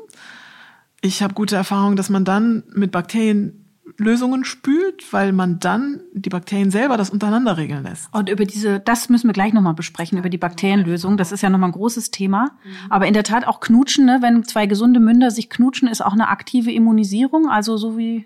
[1.02, 3.59] Ich habe gute Erfahrungen, dass man dann mit Bakterien
[4.00, 8.14] Lösungen spült, weil man dann die Bakterien selber das untereinander regeln lässt.
[8.14, 11.18] Und über diese, das müssen wir gleich nochmal besprechen, über die Bakterienlösung.
[11.18, 12.52] Das ist ja nochmal ein großes Thema.
[12.64, 12.92] Mhm.
[12.92, 14.20] Aber in der Tat auch knutschen, ne?
[14.22, 17.50] wenn zwei gesunde Münder sich knutschen, ist auch eine aktive Immunisierung.
[17.50, 18.26] Also so wie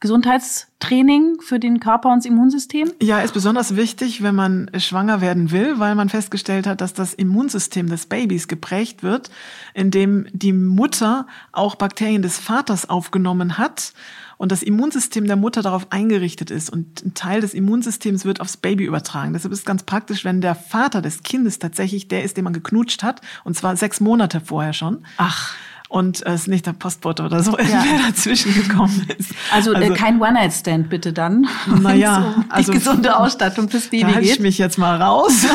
[0.00, 2.92] Gesundheitstraining für den Körper und das Immunsystem?
[3.02, 7.14] Ja, ist besonders wichtig, wenn man schwanger werden will, weil man festgestellt hat, dass das
[7.14, 9.30] Immunsystem des Babys geprägt wird,
[9.74, 13.92] indem die Mutter auch Bakterien des Vaters aufgenommen hat
[14.36, 18.56] und das Immunsystem der Mutter darauf eingerichtet ist und ein Teil des Immunsystems wird aufs
[18.56, 19.32] Baby übertragen.
[19.32, 22.52] Deshalb ist es ganz praktisch, wenn der Vater des Kindes tatsächlich der ist, den man
[22.52, 25.04] geknutscht hat, und zwar sechs Monate vorher schon.
[25.16, 25.54] Ach
[25.88, 27.84] und es nicht der Postbote oder so ja.
[28.06, 29.30] dazwischen gekommen ist.
[29.52, 31.46] Also, äh, also kein One-Night-Stand bitte dann.
[31.80, 34.32] Naja, um also die gesunde Ausstattung fürs Baby da geht.
[34.32, 35.46] ich mich jetzt mal raus.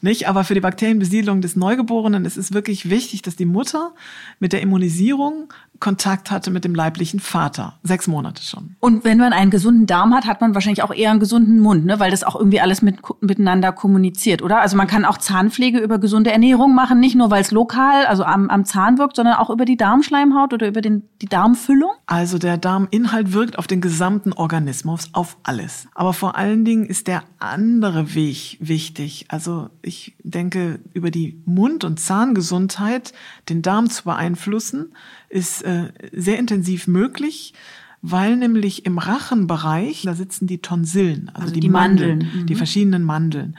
[0.00, 3.92] nicht, aber für die Bakterienbesiedlung des Neugeborenen ist es wirklich wichtig, dass die Mutter
[4.38, 7.74] mit der Immunisierung Kontakt hatte mit dem leiblichen Vater.
[7.82, 8.76] Sechs Monate schon.
[8.78, 11.84] Und wenn man einen gesunden Darm hat, hat man wahrscheinlich auch eher einen gesunden Mund,
[11.84, 11.98] ne?
[11.98, 14.60] weil das auch irgendwie alles mit, miteinander kommuniziert, oder?
[14.60, 18.22] Also man kann auch Zahnpflege über gesunde Ernährung machen, nicht nur weil es lokal, also
[18.22, 21.90] am, am Zahn wirkt, sondern auch über die Darmschleimhaut oder über den, die Darmfüllung.
[22.06, 25.88] Also der Darminhalt wirkt auf den gesamten Organismus, auf alles.
[25.96, 29.26] Aber vor allen Dingen ist der andere Weg wichtig.
[29.30, 33.12] Also ich denke, über die Mund- und Zahngesundheit
[33.48, 34.92] den Darm zu beeinflussen,
[35.32, 37.54] ist äh, sehr intensiv möglich,
[38.02, 42.46] weil nämlich im Rachenbereich, da sitzen die Tonsillen, also, also die, die, Mandeln, Mandeln.
[42.46, 42.58] die mhm.
[42.58, 43.56] verschiedenen Mandeln.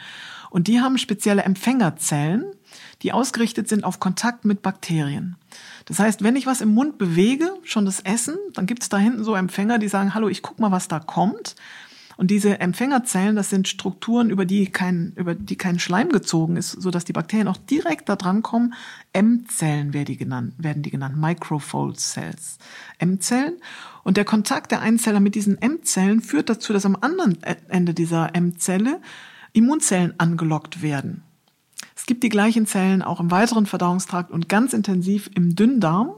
[0.50, 2.46] Und die haben spezielle Empfängerzellen,
[3.02, 5.36] die ausgerichtet sind auf Kontakt mit Bakterien.
[5.86, 8.98] Das heißt, wenn ich was im Mund bewege, schon das Essen, dann gibt es da
[8.98, 11.56] hinten so Empfänger, die sagen, hallo, ich guck mal, was da kommt.
[12.16, 16.72] Und diese Empfängerzellen, das sind Strukturen, über die kein, über die kein Schleim gezogen ist,
[16.72, 18.76] so dass die Bakterien auch direkt da dran kommen.
[19.14, 22.58] M-Zellen werden die genannt, werden die genannt, Microfold Cells.
[22.98, 23.58] M-Zellen.
[24.04, 28.36] Und der Kontakt der Einzeller mit diesen M-Zellen führt dazu, dass am anderen Ende dieser
[28.36, 29.00] M-Zelle
[29.54, 31.24] Immunzellen angelockt werden.
[31.96, 36.16] Es gibt die gleichen Zellen auch im weiteren Verdauungstrakt und ganz intensiv im Dünndarm.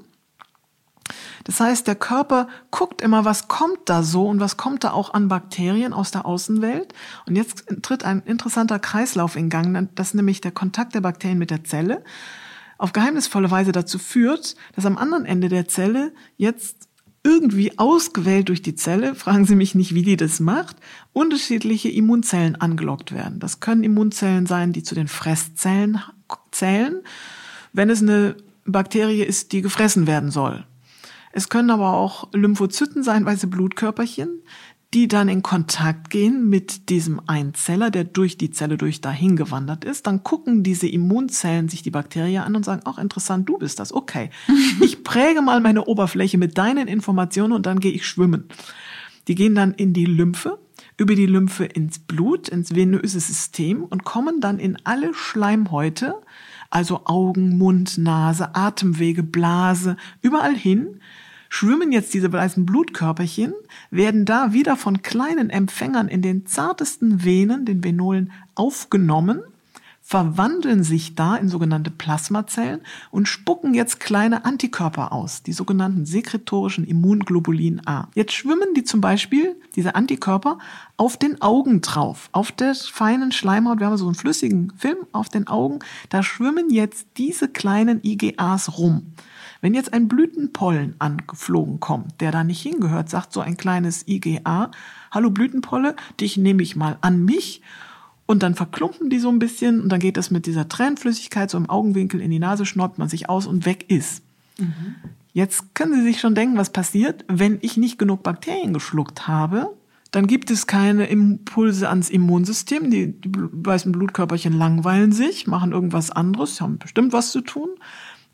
[1.44, 5.14] Das heißt, der Körper guckt immer, was kommt da so und was kommt da auch
[5.14, 6.94] an Bakterien aus der Außenwelt.
[7.28, 11.52] Und jetzt tritt ein interessanter Kreislauf in Gang, dass nämlich der Kontakt der Bakterien mit
[11.52, 12.04] der Zelle
[12.78, 16.88] auf geheimnisvolle Weise dazu führt, dass am anderen Ende der Zelle jetzt
[17.24, 20.78] irgendwie ausgewählt durch die Zelle, fragen Sie mich nicht, wie die das macht,
[21.12, 23.40] unterschiedliche Immunzellen angelockt werden.
[23.40, 26.00] Das können Immunzellen sein, die zu den Fresszellen
[26.52, 27.02] zählen,
[27.74, 30.66] wenn es eine Bakterie ist, die gefressen werden soll.
[31.32, 34.42] Es können aber auch Lymphozyten sein, weiße Blutkörperchen,
[34.96, 39.84] die dann in Kontakt gehen mit diesem Einzeller, der durch die Zelle durch dahin gewandert
[39.84, 40.08] ist.
[40.08, 43.92] Dann gucken diese Immunzellen sich die Bakterie an und sagen, auch interessant, du bist das.
[43.92, 44.30] Okay,
[44.82, 48.46] ich präge mal meine Oberfläche mit deinen Informationen und dann gehe ich schwimmen.
[49.28, 50.60] Die gehen dann in die Lymphe,
[50.96, 56.16] über die Lymphe ins Blut, ins venöse System und kommen dann in alle Schleimhäute,
[56.70, 61.02] also Augen, Mund, Nase, Atemwege, Blase, überall hin,
[61.56, 63.54] schwimmen jetzt diese weißen Blutkörperchen,
[63.90, 69.40] werden da wieder von kleinen Empfängern in den zartesten Venen, den Venolen, aufgenommen,
[70.02, 76.86] verwandeln sich da in sogenannte Plasmazellen und spucken jetzt kleine Antikörper aus, die sogenannten sekretorischen
[76.86, 78.10] Immunglobulin A.
[78.16, 80.60] Jetzt schwimmen die zum Beispiel, diese Antikörper,
[80.98, 83.80] auf den Augen drauf, auf der feinen Schleimhaut.
[83.80, 85.80] Wir haben so einen flüssigen Film auf den Augen.
[86.10, 89.14] Da schwimmen jetzt diese kleinen IGAs rum.
[89.62, 94.72] Wenn jetzt ein Blütenpollen angeflogen kommt, der da nicht hingehört, sagt so ein kleines IGA,
[95.12, 97.62] hallo Blütenpolle, dich nehme ich mal an mich
[98.26, 101.58] und dann verklumpen die so ein bisschen und dann geht das mit dieser Tränenflüssigkeit so
[101.58, 104.24] im Augenwinkel in die Nase, schnaubt man sich aus und weg ist.
[104.58, 104.96] Mhm.
[105.34, 109.76] Jetzt können Sie sich schon denken, was passiert, wenn ich nicht genug Bakterien geschluckt habe.
[110.12, 112.90] Dann gibt es keine Impulse ans Immunsystem.
[112.90, 117.68] Die, die weißen Blutkörperchen langweilen sich, machen irgendwas anderes, haben bestimmt was zu tun.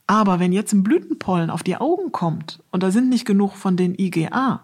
[0.07, 3.77] Aber wenn jetzt ein Blütenpollen auf die Augen kommt und da sind nicht genug von
[3.77, 4.61] den IgA,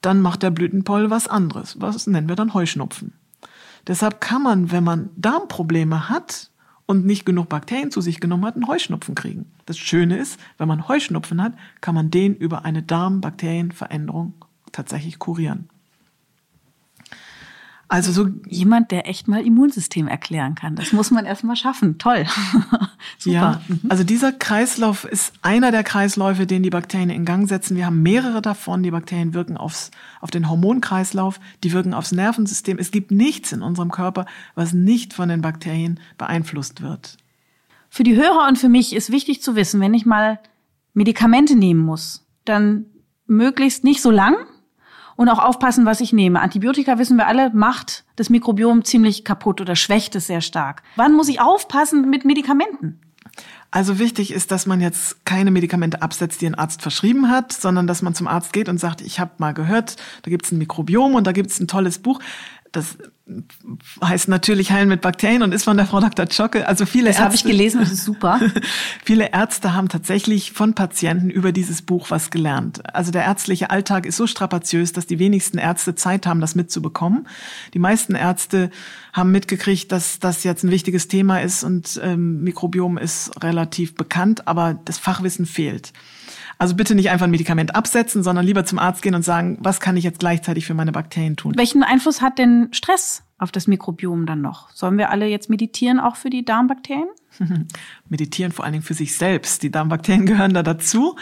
[0.00, 1.80] dann macht der Blütenpollen was anderes.
[1.80, 3.12] Was nennen wir dann Heuschnupfen.
[3.86, 6.50] Deshalb kann man, wenn man Darmprobleme hat
[6.86, 9.46] und nicht genug Bakterien zu sich genommen hat, einen Heuschnupfen kriegen.
[9.64, 14.34] Das Schöne ist, wenn man Heuschnupfen hat, kann man den über eine Darmbakterienveränderung
[14.72, 15.68] tatsächlich kurieren.
[17.88, 20.74] Also so jemand, der echt mal Immunsystem erklären kann.
[20.74, 21.98] Das muss man erstmal schaffen.
[21.98, 22.26] Toll.
[23.18, 23.34] Super.
[23.34, 23.80] Ja, mhm.
[23.88, 27.76] also dieser Kreislauf ist einer der Kreisläufe, den die Bakterien in Gang setzen.
[27.76, 28.82] Wir haben mehrere davon.
[28.82, 32.78] Die Bakterien wirken aufs, auf den Hormonkreislauf, die wirken aufs Nervensystem.
[32.78, 37.18] Es gibt nichts in unserem Körper, was nicht von den Bakterien beeinflusst wird.
[37.88, 40.40] Für die Hörer und für mich ist wichtig zu wissen, wenn ich mal
[40.92, 42.86] Medikamente nehmen muss, dann
[43.26, 44.34] möglichst nicht so lang,
[45.16, 46.40] und auch aufpassen, was ich nehme.
[46.40, 50.82] Antibiotika, wissen wir alle, macht das Mikrobiom ziemlich kaputt oder schwächt es sehr stark.
[50.96, 53.00] Wann muss ich aufpassen mit Medikamenten?
[53.70, 57.86] Also wichtig ist, dass man jetzt keine Medikamente absetzt, die ein Arzt verschrieben hat, sondern
[57.86, 60.58] dass man zum Arzt geht und sagt, ich habe mal gehört, da gibt es ein
[60.58, 62.20] Mikrobiom und da gibt es ein tolles Buch.
[62.72, 62.96] Das
[64.02, 66.28] heißt natürlich Heilen mit Bakterien und ist von der Frau Dr.
[66.28, 66.68] Zschocke.
[66.68, 68.40] Also viele das habe ich gelesen, das ist super.
[69.04, 72.94] viele Ärzte haben tatsächlich von Patienten über dieses Buch was gelernt.
[72.94, 77.26] Also der ärztliche Alltag ist so strapaziös, dass die wenigsten Ärzte Zeit haben, das mitzubekommen.
[77.74, 78.70] Die meisten Ärzte
[79.12, 84.46] haben mitgekriegt, dass das jetzt ein wichtiges Thema ist und ähm, Mikrobiom ist relativ bekannt,
[84.46, 85.92] aber das Fachwissen fehlt.
[86.58, 89.78] Also bitte nicht einfach ein Medikament absetzen, sondern lieber zum Arzt gehen und sagen, was
[89.80, 91.52] kann ich jetzt gleichzeitig für meine Bakterien tun?
[91.56, 94.70] Welchen Einfluss hat denn Stress auf das Mikrobiom dann noch?
[94.70, 97.08] Sollen wir alle jetzt meditieren, auch für die Darmbakterien?
[98.08, 99.62] meditieren vor allen Dingen für sich selbst.
[99.62, 101.16] Die Darmbakterien gehören da dazu.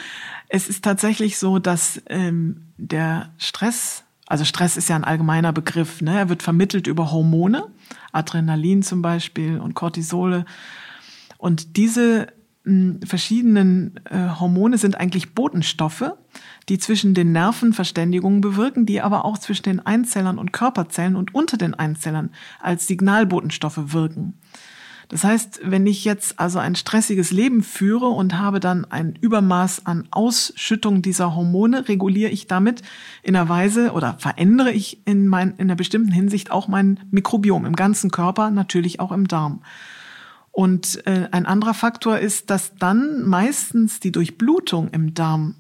[0.48, 6.00] Es ist tatsächlich so, dass ähm, der Stress, also Stress ist ja ein allgemeiner Begriff,
[6.00, 6.16] ne?
[6.16, 7.66] er wird vermittelt über Hormone,
[8.12, 10.44] Adrenalin zum Beispiel und Cortisole.
[11.38, 12.28] Und diese
[13.04, 16.12] verschiedenen äh, Hormone sind eigentlich Botenstoffe,
[16.68, 21.34] die zwischen den Nerven Verständigungen bewirken, die aber auch zwischen den Einzellern und Körperzellen und
[21.34, 24.34] unter den Einzellern als Signalbotenstoffe wirken.
[25.08, 29.84] Das heißt, wenn ich jetzt also ein stressiges Leben führe und habe dann ein Übermaß
[29.84, 32.80] an Ausschüttung dieser Hormone, reguliere ich damit
[33.22, 37.66] in einer Weise oder verändere ich in, mein, in einer bestimmten Hinsicht auch mein Mikrobiom
[37.66, 39.60] im ganzen Körper, natürlich auch im Darm.
[40.54, 45.56] Und äh, ein anderer Faktor ist, dass dann meistens die Durchblutung im Darm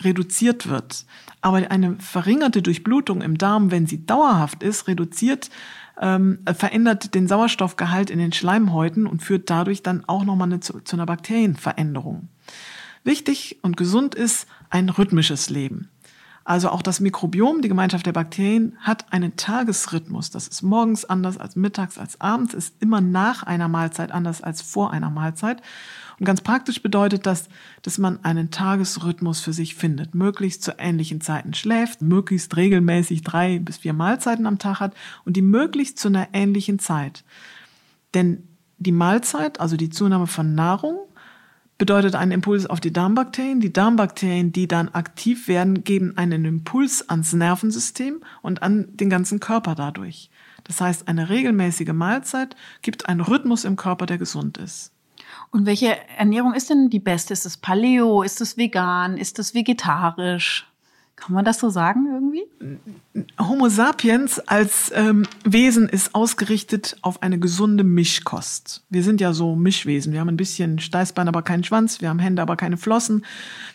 [0.00, 1.06] reduziert wird.
[1.40, 5.48] Aber eine verringerte Durchblutung im Darm, wenn sie dauerhaft ist, reduziert,
[6.00, 10.80] ähm, verändert den Sauerstoffgehalt in den Schleimhäuten und führt dadurch dann auch nochmal eine, zu,
[10.80, 12.28] zu einer Bakterienveränderung.
[13.04, 15.88] Wichtig und gesund ist ein rhythmisches Leben.
[16.44, 20.30] Also auch das Mikrobiom, die Gemeinschaft der Bakterien, hat einen Tagesrhythmus.
[20.30, 24.60] Das ist morgens anders als mittags, als abends, ist immer nach einer Mahlzeit anders als
[24.60, 25.62] vor einer Mahlzeit.
[26.18, 27.48] Und ganz praktisch bedeutet das,
[27.82, 33.58] dass man einen Tagesrhythmus für sich findet, möglichst zu ähnlichen Zeiten schläft, möglichst regelmäßig drei
[33.58, 37.24] bis vier Mahlzeiten am Tag hat und die möglichst zu einer ähnlichen Zeit.
[38.14, 40.98] Denn die Mahlzeit, also die Zunahme von Nahrung,
[41.78, 43.60] bedeutet einen Impuls auf die Darmbakterien.
[43.60, 49.40] Die Darmbakterien, die dann aktiv werden, geben einen Impuls ans Nervensystem und an den ganzen
[49.40, 50.30] Körper dadurch.
[50.64, 54.92] Das heißt, eine regelmäßige Mahlzeit gibt einen Rhythmus im Körper, der gesund ist.
[55.50, 57.32] Und welche Ernährung ist denn die beste?
[57.32, 58.22] Ist es Paleo?
[58.22, 59.16] Ist es vegan?
[59.16, 60.71] Ist es vegetarisch?
[61.22, 62.42] Kann man das so sagen irgendwie?
[63.38, 68.82] Homo sapiens als ähm, Wesen ist ausgerichtet auf eine gesunde Mischkost.
[68.90, 70.12] Wir sind ja so Mischwesen.
[70.12, 72.00] Wir haben ein bisschen Steißbein, aber keinen Schwanz.
[72.00, 73.24] Wir haben Hände, aber keine Flossen.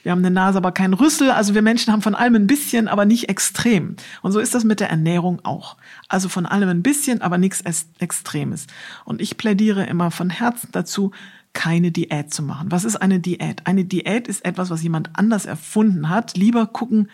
[0.04, 1.32] Wir haben eine Nase, aber keinen Rüssel.
[1.32, 3.96] Also wir Menschen haben von allem ein bisschen, aber nicht extrem.
[4.22, 5.78] Und so ist das mit der Ernährung auch.
[6.10, 7.64] Also von allem ein bisschen, aber nichts
[8.00, 8.68] Extremes.
[9.06, 11.12] Und ich plädiere immer von Herzen dazu,
[11.54, 12.72] keine Diät zu machen.
[12.72, 13.66] Was ist eine Diät?
[13.66, 16.36] Eine Diät ist etwas, was jemand anders erfunden hat.
[16.36, 17.10] Lieber gucken,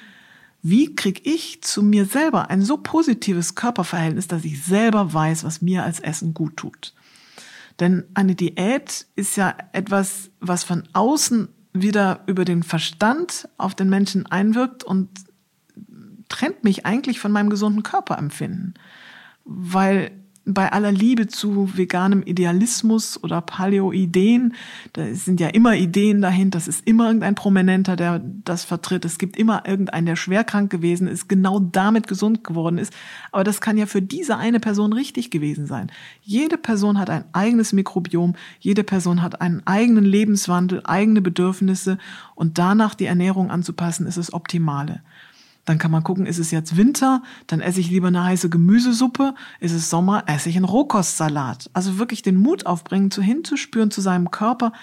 [0.64, 5.62] wie kriege ich zu mir selber ein so positives Körperverhältnis, dass ich selber weiß, was
[5.62, 6.94] mir als Essen gut tut.
[7.82, 13.90] Denn eine Diät ist ja etwas, was von außen wieder über den Verstand auf den
[13.90, 15.10] Menschen einwirkt und
[16.30, 18.76] trennt mich eigentlich von meinem gesunden Körperempfinden.
[19.44, 20.12] Weil
[20.46, 24.54] bei aller Liebe zu veganem Idealismus oder Paleoideen,
[24.92, 29.06] da sind ja immer Ideen dahinter, das ist immer irgendein Prominenter, der das vertritt.
[29.06, 32.94] Es gibt immer irgendeinen, der schwer krank gewesen ist, genau damit gesund geworden ist.
[33.32, 35.90] Aber das kann ja für diese eine Person richtig gewesen sein.
[36.22, 41.98] Jede Person hat ein eigenes Mikrobiom, jede Person hat einen eigenen Lebenswandel, eigene Bedürfnisse
[42.36, 45.02] und danach die Ernährung anzupassen, ist das Optimale.
[45.66, 49.34] Dann kann man gucken, ist es jetzt Winter, dann esse ich lieber eine heiße Gemüsesuppe,
[49.62, 51.70] ist es Sommer, esse ich einen Rohkostsalat.
[51.74, 54.74] Also wirklich den Mut aufbringen, zu hinzuspüren zu seinem Körper,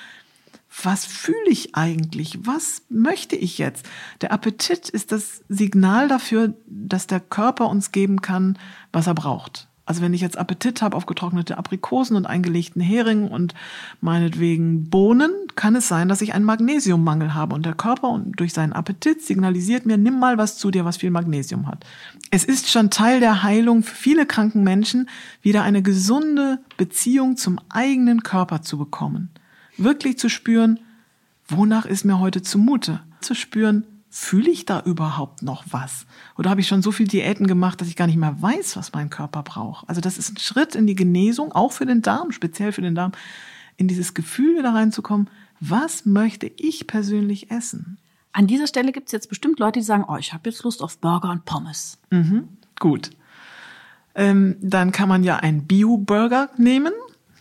[0.83, 2.47] was fühle ich eigentlich?
[2.47, 3.87] Was möchte ich jetzt?
[4.21, 8.57] Der Appetit ist das Signal dafür, dass der Körper uns geben kann,
[8.93, 9.70] was er braucht.
[9.91, 13.55] Also wenn ich jetzt Appetit habe auf getrocknete Aprikosen und eingelegten Hering und
[14.01, 18.73] meinetwegen Bohnen, kann es sein, dass ich einen Magnesiummangel habe und der Körper durch seinen
[18.73, 21.85] Appetit signalisiert mir, nimm mal was zu dir, was viel Magnesium hat.
[22.31, 25.09] Es ist schon Teil der Heilung für viele kranken Menschen,
[25.43, 29.31] wieder eine gesunde Beziehung zum eigenen Körper zu bekommen.
[29.77, 30.79] Wirklich zu spüren,
[31.49, 33.01] wonach ist mir heute zumute?
[33.23, 36.05] Zu spüren, fühle ich da überhaupt noch was?
[36.37, 38.93] Oder habe ich schon so viel Diäten gemacht, dass ich gar nicht mehr weiß, was
[38.93, 39.89] mein Körper braucht?
[39.89, 42.97] Also das ist ein Schritt in die Genesung, auch für den Darm, speziell für den
[42.97, 43.13] Darm,
[43.77, 47.99] in dieses Gefühl wieder reinzukommen, was möchte ich persönlich essen?
[48.33, 50.83] An dieser Stelle gibt es jetzt bestimmt Leute, die sagen, oh, ich habe jetzt Lust
[50.83, 51.99] auf Burger und Pommes.
[52.11, 53.11] Mhm, gut.
[54.15, 56.93] Ähm, dann kann man ja einen Bio-Burger nehmen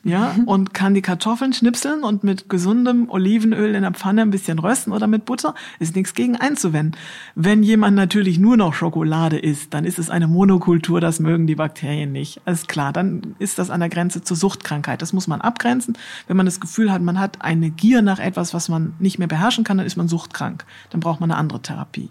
[0.04, 4.58] ja, und kann die Kartoffeln schnipseln und mit gesundem Olivenöl in der Pfanne ein bisschen
[4.60, 7.00] rösten oder mit Butter, ist nichts gegen einzuwenden.
[7.36, 11.56] Wenn jemand natürlich nur noch Schokolade isst, dann ist es eine Monokultur, das mögen die
[11.56, 12.42] Bakterien nicht.
[12.46, 15.02] Alles klar, dann ist das an der Grenze zur Suchtkrankheit.
[15.02, 15.98] Das muss man abgrenzen.
[16.28, 19.28] Wenn man das Gefühl hat, man hat eine Gier nach etwas, was man nicht mehr
[19.28, 20.66] beherrschen kann, dann ist man suchtkrank.
[20.92, 22.10] Dann braucht man eine andere Therapie.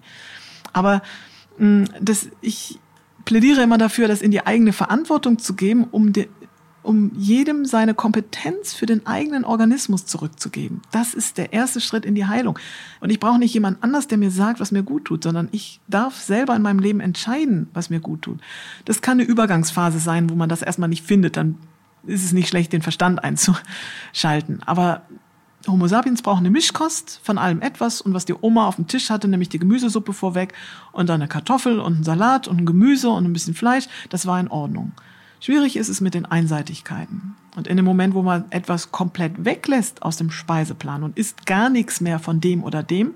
[0.74, 1.02] Aber
[1.58, 2.80] mh, mm, das, ich
[3.24, 6.28] plädiere immer dafür, das in die eigene Verantwortung zu geben, um de,
[6.82, 10.80] um jedem seine Kompetenz für den eigenen Organismus zurückzugeben.
[10.90, 12.58] Das ist der erste Schritt in die Heilung.
[13.00, 15.80] Und ich brauche nicht jemand anders, der mir sagt, was mir gut tut, sondern ich
[15.88, 18.40] darf selber in meinem Leben entscheiden, was mir gut tut.
[18.84, 21.36] Das kann eine Übergangsphase sein, wo man das erstmal nicht findet.
[21.36, 21.56] Dann
[22.06, 24.62] ist es nicht schlecht, den Verstand einzuschalten.
[24.64, 25.02] Aber
[25.66, 29.10] Homo sapiens braucht eine Mischkost von allem etwas und was die Oma auf dem Tisch
[29.10, 30.54] hatte, nämlich die Gemüsesuppe vorweg
[30.92, 34.26] und dann eine Kartoffel und ein Salat und ein Gemüse und ein bisschen Fleisch, das
[34.26, 34.92] war in Ordnung.
[35.40, 37.36] Schwierig ist es mit den Einseitigkeiten.
[37.56, 41.70] Und in dem Moment, wo man etwas komplett weglässt aus dem Speiseplan und isst gar
[41.70, 43.14] nichts mehr von dem oder dem,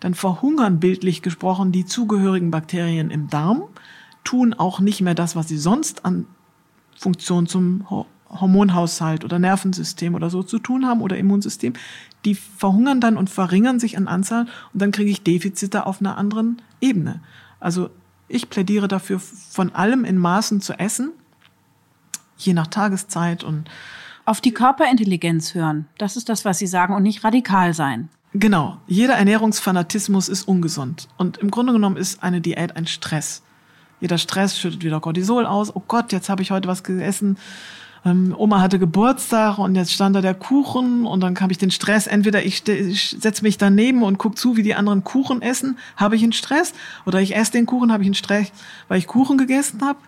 [0.00, 3.64] dann verhungern bildlich gesprochen die zugehörigen Bakterien im Darm,
[4.24, 6.26] tun auch nicht mehr das, was sie sonst an
[6.96, 7.86] Funktion zum
[8.28, 11.72] Hormonhaushalt oder Nervensystem oder so zu tun haben oder Immunsystem.
[12.24, 16.16] Die verhungern dann und verringern sich an Anzahl und dann kriege ich Defizite auf einer
[16.16, 17.20] anderen Ebene.
[17.58, 17.90] Also
[18.28, 21.12] ich plädiere dafür, von allem in Maßen zu essen
[22.46, 23.68] je nach Tageszeit und
[24.24, 25.86] auf die Körperintelligenz hören.
[25.98, 28.08] Das ist das, was Sie sagen und nicht radikal sein.
[28.32, 28.78] Genau.
[28.86, 31.08] Jeder Ernährungsfanatismus ist ungesund.
[31.16, 33.42] Und im Grunde genommen ist eine Diät ein Stress.
[34.00, 35.74] Jeder Stress schüttet wieder Cortisol aus.
[35.74, 37.36] Oh Gott, jetzt habe ich heute was gegessen.
[38.04, 41.70] Ähm, Oma hatte Geburtstag und jetzt stand da der Kuchen und dann habe ich den
[41.70, 42.06] Stress.
[42.06, 46.16] Entweder ich, ich setze mich daneben und guck zu, wie die anderen Kuchen essen, habe
[46.16, 46.72] ich einen Stress.
[47.04, 48.52] Oder ich esse den Kuchen, habe ich einen Stress,
[48.88, 49.98] weil ich Kuchen gegessen habe.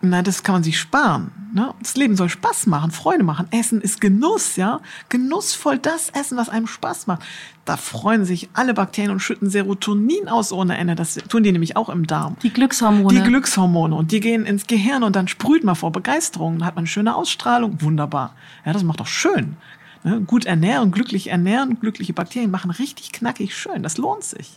[0.00, 1.32] Na, das kann man sich sparen.
[1.52, 1.74] Ne?
[1.80, 3.48] Das Leben soll Spaß machen, Freude machen.
[3.50, 4.80] Essen ist Genuss, ja.
[5.08, 7.22] Genussvoll das Essen, was einem Spaß macht.
[7.64, 10.94] Da freuen sich alle Bakterien und schütten Serotonin aus ohne Ende.
[10.94, 12.36] Das tun die nämlich auch im Darm.
[12.44, 13.12] Die Glückshormone.
[13.12, 13.96] Die Glückshormone.
[13.96, 16.60] Und die gehen ins Gehirn und dann sprüht man vor Begeisterung.
[16.60, 17.82] Dann hat man eine schöne Ausstrahlung.
[17.82, 18.34] Wunderbar.
[18.64, 19.56] Ja, das macht doch schön.
[20.04, 20.20] Ne?
[20.20, 23.82] Gut ernähren, glücklich ernähren, glückliche Bakterien machen richtig knackig schön.
[23.82, 24.56] Das lohnt sich.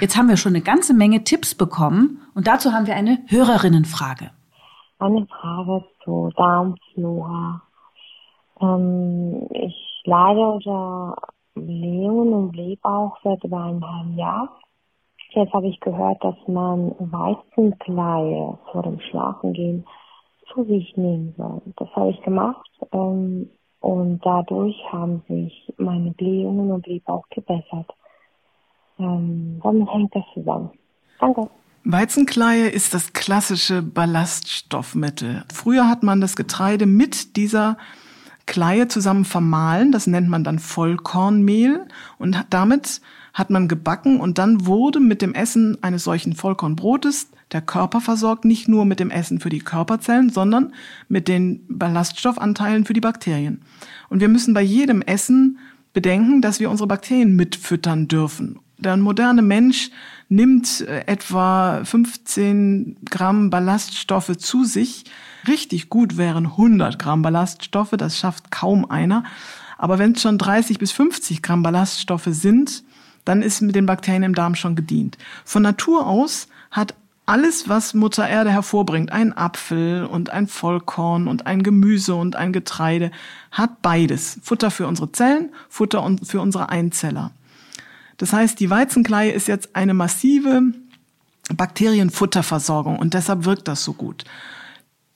[0.00, 4.30] Jetzt haben wir schon eine ganze Menge Tipps bekommen und dazu haben wir eine Hörerinnenfrage
[4.98, 7.62] eine Frage zu Darmflora.
[8.60, 11.16] Ähm, ich leide unter
[11.54, 14.48] Blähungen und Blähbauch seit über einem halben Jahr.
[15.30, 19.84] Jetzt habe ich gehört, dass man Weizenkleie vor dem Schlafengehen
[20.52, 21.60] zu sich nehmen soll.
[21.76, 27.92] Das habe ich gemacht ähm, und dadurch haben sich meine Blähungen und Blähbauch gebessert.
[28.98, 30.70] Ähm, womit hängt das zusammen?
[31.20, 31.50] Danke.
[31.88, 35.44] Weizenkleie ist das klassische Ballaststoffmittel.
[35.54, 37.78] Früher hat man das Getreide mit dieser
[38.46, 41.86] Kleie zusammen vermahlen, das nennt man dann Vollkornmehl
[42.18, 43.00] und damit
[43.32, 48.44] hat man gebacken und dann wurde mit dem Essen eines solchen Vollkornbrotes der Körper versorgt,
[48.44, 50.72] nicht nur mit dem Essen für die Körperzellen, sondern
[51.08, 53.62] mit den Ballaststoffanteilen für die Bakterien.
[54.08, 55.58] Und wir müssen bei jedem Essen
[55.92, 58.58] bedenken, dass wir unsere Bakterien mitfüttern dürfen.
[58.78, 59.90] Der moderne Mensch
[60.28, 65.04] nimmt äh, etwa 15 Gramm Ballaststoffe zu sich.
[65.48, 69.24] Richtig gut wären 100 Gramm Ballaststoffe, das schafft kaum einer.
[69.78, 72.82] Aber wenn es schon 30 bis 50 Gramm Ballaststoffe sind,
[73.24, 75.18] dann ist mit den Bakterien im Darm schon gedient.
[75.44, 76.94] Von Natur aus hat
[77.26, 82.52] alles, was Mutter Erde hervorbringt, ein Apfel und ein Vollkorn und ein Gemüse und ein
[82.52, 83.10] Getreide,
[83.50, 84.38] hat beides.
[84.42, 87.32] Futter für unsere Zellen, Futter für unsere Einzeller.
[88.16, 90.72] Das heißt, die Weizenkleie ist jetzt eine massive
[91.54, 94.24] Bakterienfutterversorgung und deshalb wirkt das so gut.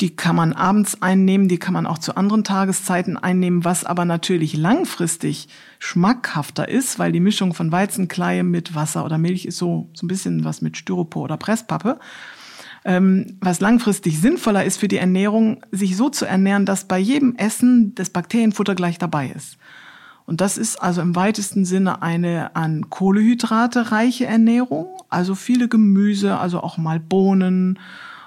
[0.01, 4.07] Die kann man abends einnehmen, die kann man auch zu anderen Tageszeiten einnehmen, was aber
[4.07, 5.49] natürlich langfristig
[5.79, 10.09] schmackhafter ist, weil die Mischung von Weizenkleie mit Wasser oder Milch ist so, so ein
[10.09, 11.99] bisschen was mit Styropor oder Presspappe.
[12.83, 17.37] Ähm, was langfristig sinnvoller ist für die Ernährung, sich so zu ernähren, dass bei jedem
[17.37, 19.59] Essen das Bakterienfutter gleich dabei ist.
[20.31, 26.39] Und das ist also im weitesten Sinne eine an Kohlehydrate reiche Ernährung, also viele Gemüse,
[26.39, 27.81] also auch mal Bohnen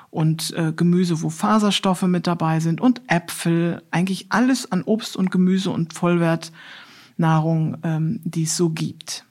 [0.10, 5.32] und äh, Gemüse, wo Faserstoffe mit dabei sind und Äpfel, eigentlich alles an Obst und
[5.32, 9.24] Gemüse und Vollwertnahrung, ähm, die es so gibt.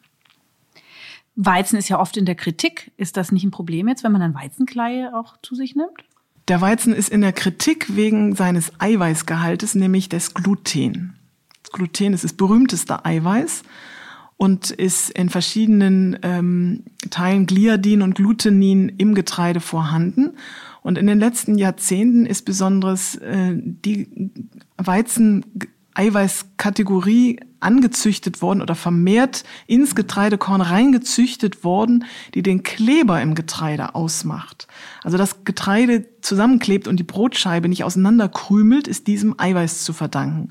[1.36, 2.90] Weizen ist ja oft in der Kritik.
[2.96, 6.04] Ist das nicht ein Problem jetzt, wenn man dann Weizenkleie auch zu sich nimmt?
[6.48, 11.18] Der Weizen ist in der Kritik wegen seines Eiweißgehaltes, nämlich des Gluten.
[11.70, 13.62] Gluten ist das berühmteste Eiweiß
[14.36, 20.32] und ist in verschiedenen ähm, Teilen Gliadin und Glutenin im Getreide vorhanden.
[20.82, 24.32] Und in den letzten Jahrzehnten ist besonders äh, die
[24.78, 32.04] Weizen-Eiweiß-Kategorie angezüchtet worden oder vermehrt ins Getreidekorn reingezüchtet worden,
[32.34, 34.66] die den Kleber im Getreide ausmacht.
[35.04, 40.48] Also das Getreide zusammenklebt und die Brotscheibe nicht auseinanderkrümelt, ist diesem Eiweiß zu verdanken.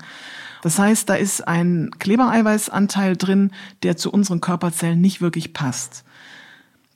[0.62, 3.50] Das heißt, da ist ein Klebereiweißanteil drin,
[3.82, 6.04] der zu unseren Körperzellen nicht wirklich passt.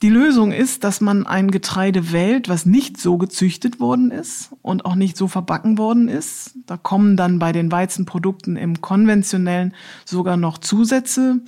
[0.02, 4.84] Die Lösung ist, dass man ein Getreide wählt, was nicht so gezüchtet worden ist und
[4.84, 6.52] auch nicht so verbacken worden ist.
[6.66, 11.40] Da kommen dann bei den Weizenprodukten im konventionellen sogar noch Zusätze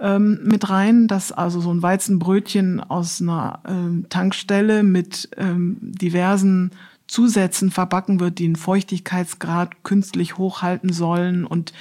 [0.00, 6.72] ähm, mit rein, dass also so ein Weizenbrötchen aus einer ähm, Tankstelle mit ähm, diversen
[7.06, 11.72] Zusätzen verbacken wird, die einen Feuchtigkeitsgrad künstlich hochhalten sollen und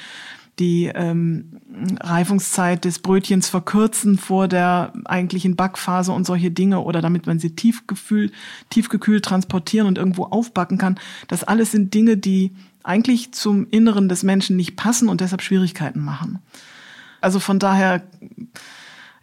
[0.59, 1.59] die ähm,
[1.99, 7.55] Reifungszeit des Brötchens verkürzen vor der eigentlichen Backphase und solche Dinge oder damit man sie
[7.55, 8.31] tiefgekühlt,
[8.69, 10.97] tiefgekühlt transportieren und irgendwo aufbacken kann.
[11.27, 15.99] Das alles sind Dinge, die eigentlich zum Inneren des Menschen nicht passen und deshalb Schwierigkeiten
[15.99, 16.39] machen.
[17.19, 18.03] Also von daher,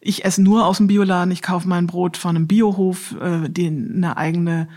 [0.01, 3.95] ich esse nur aus dem Bioladen, ich kaufe mein Brot von einem Biohof, äh, den
[3.97, 4.69] eine eigene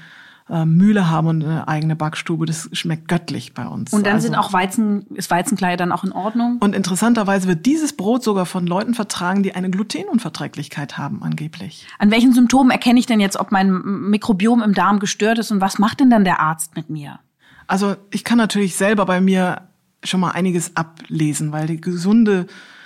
[0.50, 2.46] äh, Mühle haben und eine eigene Backstube.
[2.46, 3.94] Das schmeckt göttlich bei uns.
[3.94, 6.58] Und dann also, sind auch Weizen, ist Weizenkleie dann auch in Ordnung?
[6.60, 11.88] Und interessanterweise wird dieses Brot sogar von Leuten vertragen, die eine Glutenunverträglichkeit haben, angeblich.
[11.98, 15.62] An welchen Symptomen erkenne ich denn jetzt, ob mein Mikrobiom im Darm gestört ist und
[15.62, 17.20] was macht denn dann der Arzt mit mir?
[17.68, 19.62] Also ich kann natürlich selber bei mir
[20.04, 22.46] schon mal einiges ablesen, weil die gesunde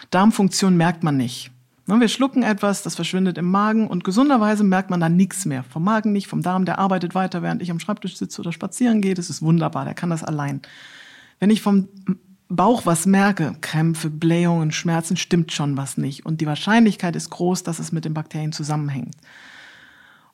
[0.09, 1.51] Darmfunktion merkt man nicht.
[1.97, 5.63] Wir schlucken etwas, das verschwindet im Magen und gesunderweise merkt man dann nichts mehr.
[5.63, 9.01] Vom Magen nicht, vom Darm, der arbeitet weiter, während ich am Schreibtisch sitze oder spazieren
[9.01, 9.15] gehe.
[9.15, 10.61] Das ist wunderbar, der kann das allein.
[11.39, 11.87] Wenn ich vom
[12.47, 16.25] Bauch was merke, Krämpfe, Blähungen, Schmerzen, stimmt schon was nicht.
[16.25, 19.15] Und die Wahrscheinlichkeit ist groß, dass es mit den Bakterien zusammenhängt.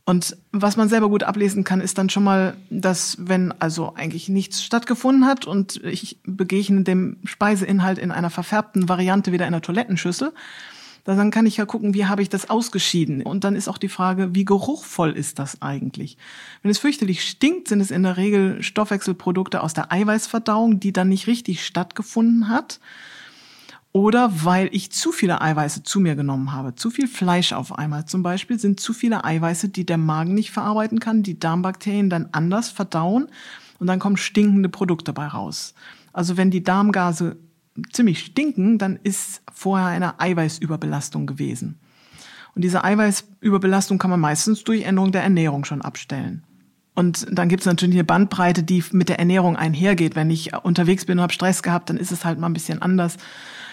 [0.05, 4.29] Und was man selber gut ablesen kann, ist dann schon mal, dass wenn also eigentlich
[4.29, 9.63] nichts stattgefunden hat und ich begegne dem Speiseinhalt in einer verfärbten Variante wieder in der
[9.63, 10.31] Toilettenschüssel,
[11.13, 13.21] dann kann ich ja gucken, wie habe ich das ausgeschieden.
[13.21, 16.17] Und dann ist auch die Frage, wie geruchvoll ist das eigentlich?
[16.63, 21.09] Wenn es fürchterlich stinkt, sind es in der Regel Stoffwechselprodukte aus der Eiweißverdauung, die dann
[21.09, 22.79] nicht richtig stattgefunden hat.
[23.91, 26.75] Oder weil ich zu viele Eiweiße zu mir genommen habe.
[26.75, 30.51] Zu viel Fleisch auf einmal zum Beispiel sind zu viele Eiweiße, die der Magen nicht
[30.51, 33.27] verarbeiten kann, die Darmbakterien dann anders verdauen
[33.79, 35.75] und dann kommen stinkende Produkte dabei raus.
[36.11, 37.37] Also wenn die Darmgase
[37.91, 41.79] ziemlich stinken, dann ist vorher eine Eiweißüberbelastung gewesen.
[42.55, 46.43] Und diese Eiweißüberbelastung kann man meistens durch Änderung der Ernährung schon abstellen.
[46.95, 50.15] Und dann gibt es natürlich eine Bandbreite, die mit der Ernährung einhergeht.
[50.15, 52.81] Wenn ich unterwegs bin und habe Stress gehabt, dann ist es halt mal ein bisschen
[52.81, 53.17] anders.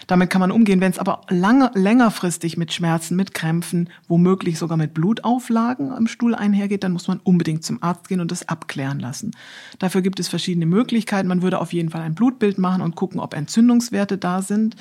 [0.07, 0.81] Damit kann man umgehen.
[0.81, 6.35] Wenn es aber lange, längerfristig mit Schmerzen, mit Krämpfen, womöglich sogar mit Blutauflagen im Stuhl
[6.35, 9.33] einhergeht, dann muss man unbedingt zum Arzt gehen und das abklären lassen.
[9.79, 11.29] Dafür gibt es verschiedene Möglichkeiten.
[11.29, 14.77] Man würde auf jeden Fall ein Blutbild machen und gucken, ob Entzündungswerte da sind.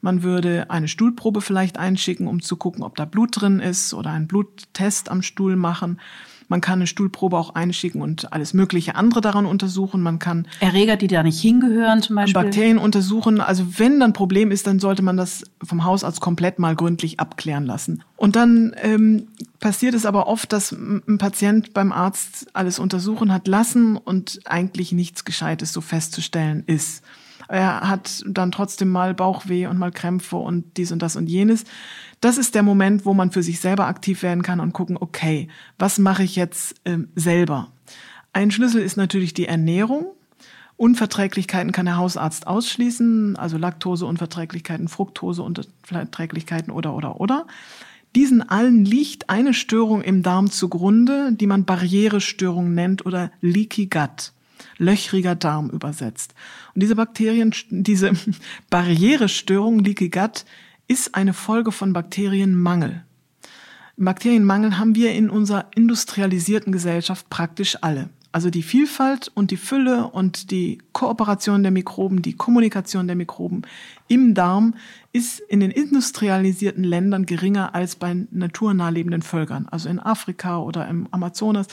[0.00, 4.10] Man würde eine Stuhlprobe vielleicht einschicken, um zu gucken, ob da Blut drin ist oder
[4.10, 5.98] einen Bluttest am Stuhl machen.
[6.52, 10.02] Man kann eine Stuhlprobe auch einschicken und alles mögliche andere daran untersuchen.
[10.02, 12.34] Man kann Erreger, die da nicht hingehören, zum Beispiel.
[12.34, 13.40] Bakterien untersuchen.
[13.40, 17.64] Also wenn dann Problem ist, dann sollte man das vom Hausarzt komplett mal gründlich abklären
[17.64, 18.04] lassen.
[18.16, 19.28] Und dann ähm,
[19.60, 24.92] passiert es aber oft, dass ein Patient beim Arzt alles untersuchen hat lassen und eigentlich
[24.92, 27.02] nichts Gescheites so festzustellen ist.
[27.48, 31.64] Er hat dann trotzdem mal Bauchweh und mal Krämpfe und dies und das und jenes
[32.22, 35.48] das ist der Moment, wo man für sich selber aktiv werden kann und gucken, okay,
[35.78, 37.72] was mache ich jetzt äh, selber?
[38.32, 40.06] Ein Schlüssel ist natürlich die Ernährung.
[40.76, 47.46] Unverträglichkeiten kann der Hausarzt ausschließen, also Laktoseunverträglichkeiten, Fructoseunverträglichkeiten oder, oder, oder.
[48.14, 54.32] Diesen allen liegt eine Störung im Darm zugrunde, die man Barrierestörung nennt oder Leaky Gut
[54.78, 56.34] löchriger Darm übersetzt.
[56.74, 58.12] Und diese Bakterien, diese
[58.70, 60.44] Barrierestörung, Leaky Gut,
[60.92, 63.02] ist eine Folge von Bakterienmangel.
[63.96, 68.10] Bakterienmangel haben wir in unserer industrialisierten Gesellschaft praktisch alle.
[68.30, 73.62] Also die Vielfalt und die Fülle und die Kooperation der Mikroben, die Kommunikation der Mikroben
[74.08, 74.74] im Darm
[75.14, 79.68] ist in den industrialisierten Ländern geringer als bei naturnah lebenden Völkern.
[79.70, 81.66] Also in Afrika oder im Amazonas,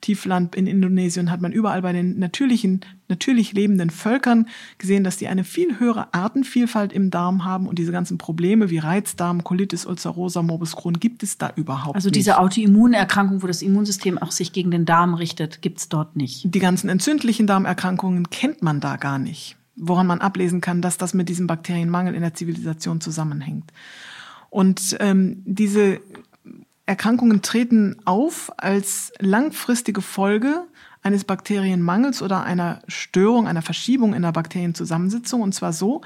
[0.00, 5.28] Tiefland, in Indonesien hat man überall bei den natürlichen, natürlich lebenden Völkern gesehen, dass die
[5.28, 10.40] eine viel höhere Artenvielfalt im Darm haben und diese ganzen Probleme wie Reizdarm, Colitis ulcerosa,
[10.40, 12.16] Morbus Crohn gibt es da überhaupt also nicht.
[12.16, 16.16] Also diese Autoimmunerkrankung, wo das Immunsystem auch sich gegen den Darm richtet, gibt es dort
[16.16, 16.46] nicht.
[16.54, 21.14] Die ganzen entzündlichen Darmerkrankungen kennt man da gar nicht woran man ablesen kann, dass das
[21.14, 23.72] mit diesem Bakterienmangel in der Zivilisation zusammenhängt.
[24.50, 26.00] Und ähm, diese
[26.86, 30.64] Erkrankungen treten auf als langfristige Folge
[31.02, 35.42] eines Bakterienmangels oder einer Störung, einer Verschiebung in der Bakterienzusammensetzung.
[35.42, 36.00] Und zwar so,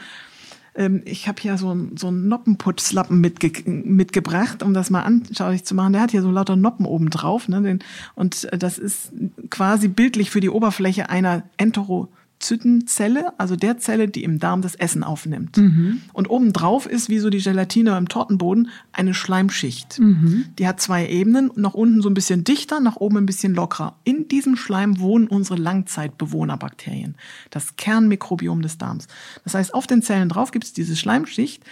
[0.75, 5.75] ähm, ich habe hier so, so einen Noppenputzlappen mitge mitgebracht, um das mal anschaulich zu
[5.75, 5.93] machen.
[5.93, 7.49] Der hat hier so lauter Noppen oben drauf.
[7.49, 7.79] Ne?
[8.15, 9.13] Und das ist
[9.51, 12.09] quasi bildlich für die Oberfläche einer Entero
[12.41, 15.59] Zytenzelle, also der Zelle, die im Darm das Essen aufnimmt.
[15.59, 16.01] Mhm.
[16.13, 19.99] Und obendrauf ist, wie so die Gelatine im Tortenboden, eine Schleimschicht.
[19.99, 20.47] Mhm.
[20.59, 23.97] Die hat zwei Ebenen, nach unten so ein bisschen dichter, nach oben ein bisschen lockerer.
[24.05, 27.15] In diesem Schleim wohnen unsere Langzeitbewohnerbakterien,
[27.51, 29.07] das Kernmikrobiom des Darms.
[29.45, 31.63] Das heißt, auf den Zellen drauf gibt es diese Schleimschicht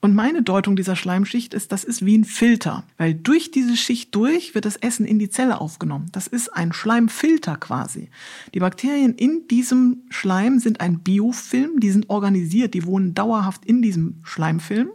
[0.00, 4.14] und meine Deutung dieser Schleimschicht ist, das ist wie ein Filter, weil durch diese Schicht
[4.14, 6.08] durch wird das Essen in die Zelle aufgenommen.
[6.12, 8.08] Das ist ein Schleimfilter quasi.
[8.54, 13.82] Die Bakterien in diesem Schleim sind ein Biofilm, die sind organisiert, die wohnen dauerhaft in
[13.82, 14.90] diesem Schleimfilm.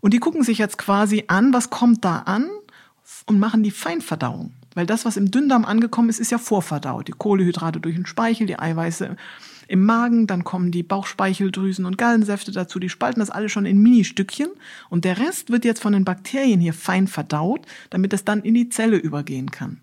[0.00, 2.50] Und die gucken sich jetzt quasi an, was kommt da an
[3.26, 4.52] und machen die Feinverdauung.
[4.74, 7.08] Weil das, was im Dünndarm angekommen ist, ist ja vorverdaut.
[7.08, 9.16] Die Kohlehydrate durch den Speichel, die Eiweiße
[9.68, 13.82] im Magen, dann kommen die Bauchspeicheldrüsen und Gallensäfte dazu, die spalten das alles schon in
[13.82, 14.48] Ministückchen
[14.90, 18.54] und der Rest wird jetzt von den Bakterien hier fein verdaut, damit es dann in
[18.54, 19.80] die Zelle übergehen kann.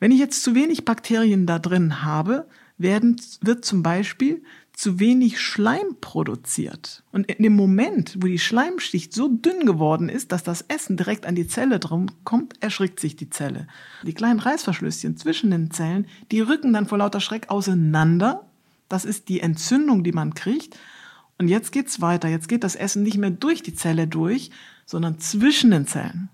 [0.00, 2.46] Wenn ich jetzt zu wenig Bakterien da drin habe,
[2.76, 4.42] werden, wird zum Beispiel
[4.72, 7.04] zu wenig Schleim produziert.
[7.12, 11.26] Und in dem Moment, wo die Schleimschicht so dünn geworden ist, dass das Essen direkt
[11.26, 13.66] an die Zelle drum kommt, erschrickt sich die Zelle.
[14.02, 18.48] Die kleinen Reißverschlüsschen zwischen den Zellen, die rücken dann vor lauter Schreck auseinander
[18.92, 20.78] das ist die Entzündung, die man kriegt.
[21.38, 22.28] Und jetzt geht's weiter.
[22.28, 24.50] Jetzt geht das Essen nicht mehr durch die Zelle durch,
[24.84, 26.28] sondern zwischen den Zellen.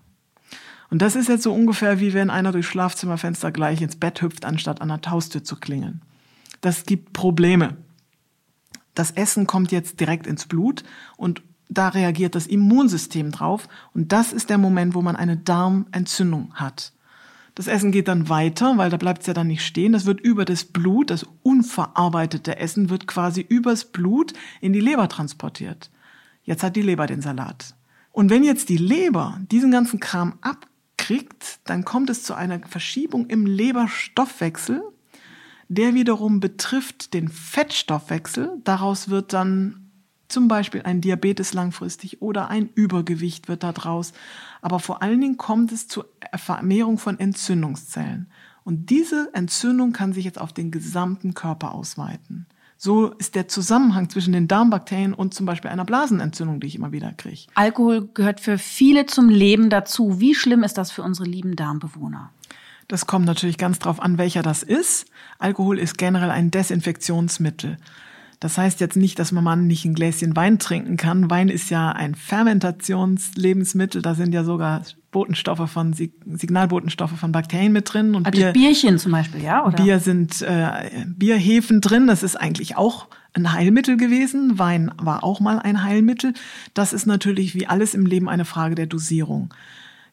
[0.89, 4.43] Und das ist jetzt so ungefähr wie wenn einer durchs Schlafzimmerfenster gleich ins Bett hüpft,
[4.43, 6.01] anstatt an der Haustür zu klingeln.
[6.59, 7.77] Das gibt Probleme.
[8.93, 10.83] Das Essen kommt jetzt direkt ins Blut
[11.15, 13.69] und da reagiert das Immunsystem drauf.
[13.93, 16.91] Und das ist der Moment, wo man eine Darmentzündung hat.
[17.59, 19.91] Das Essen geht dann weiter, weil da bleibt es ja dann nicht stehen.
[19.91, 24.31] Das wird über das Blut, das unverarbeitete Essen wird quasi übers Blut
[24.61, 25.91] in die Leber transportiert.
[26.43, 27.75] Jetzt hat die Leber den Salat.
[28.13, 33.27] Und wenn jetzt die Leber diesen ganzen Kram abkriegt, dann kommt es zu einer Verschiebung
[33.27, 34.81] im Leberstoffwechsel.
[35.67, 38.53] Der wiederum betrifft den Fettstoffwechsel.
[38.63, 39.89] Daraus wird dann
[40.29, 44.13] zum Beispiel ein Diabetes langfristig oder ein Übergewicht wird daraus.
[44.61, 48.29] Aber vor allen Dingen kommt es zur Vermehrung von Entzündungszellen.
[48.63, 52.45] Und diese Entzündung kann sich jetzt auf den gesamten Körper ausweiten.
[52.81, 56.93] So ist der Zusammenhang zwischen den Darmbakterien und zum Beispiel einer Blasenentzündung, die ich immer
[56.93, 57.41] wieder kriege.
[57.55, 60.21] Alkohol gehört für viele zum Leben dazu.
[60.21, 62.31] Wie schlimm ist das für unsere lieben Darmbewohner?
[62.87, 65.07] Das kommt natürlich ganz drauf an, welcher das ist.
[65.39, 67.77] Alkohol ist generell ein Desinfektionsmittel.
[68.39, 71.29] Das heißt jetzt nicht, dass man mal nicht ein Gläschen Wein trinken kann.
[71.29, 74.01] Wein ist ja ein Fermentationslebensmittel.
[74.01, 78.15] Da sind ja sogar Botenstoffe von Signalbotenstoffe von Bakterien mit drin.
[78.15, 79.65] Und also Bier, Bierchen zum Beispiel, ja?
[79.65, 79.83] Oder?
[79.83, 80.69] Bier sind äh,
[81.05, 82.07] Bierhefen drin.
[82.07, 84.57] Das ist eigentlich auch ein Heilmittel gewesen.
[84.57, 86.33] Wein war auch mal ein Heilmittel.
[86.73, 89.53] Das ist natürlich wie alles im Leben eine Frage der Dosierung.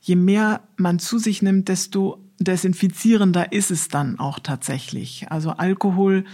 [0.00, 5.26] Je mehr man zu sich nimmt, desto desinfizierender ist es dann auch tatsächlich.
[5.30, 6.24] Also Alkohol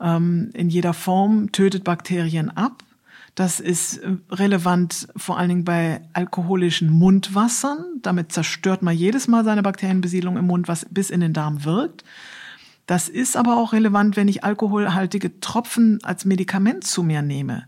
[0.00, 2.82] ähm, in jeder Form tötet Bakterien ab.
[3.34, 7.84] Das ist äh, relevant vor allen Dingen bei alkoholischen Mundwassern.
[8.02, 12.04] Damit zerstört man jedes Mal seine Bakterienbesiedlung im Mund, was bis in den Darm wirkt.
[12.86, 17.66] Das ist aber auch relevant, wenn ich alkoholhaltige Tropfen als Medikament zu mir nehme.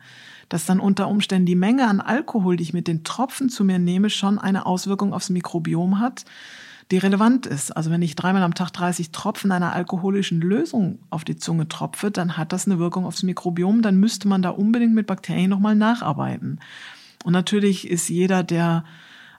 [0.49, 3.79] Dass dann unter Umständen die Menge an Alkohol, die ich mit den Tropfen zu mir
[3.79, 6.25] nehme, schon eine Auswirkung aufs Mikrobiom hat
[6.91, 7.77] die relevant ist.
[7.77, 12.11] Also wenn ich dreimal am Tag 30 Tropfen einer alkoholischen Lösung auf die Zunge tropfe,
[12.11, 13.83] dann hat das eine Wirkung aufs Mikrobiom.
[13.83, 16.61] Dann müsste man da unbedingt mit Bakterien nochmal nacharbeiten.
[17.25, 18.85] Und natürlich ist jeder, der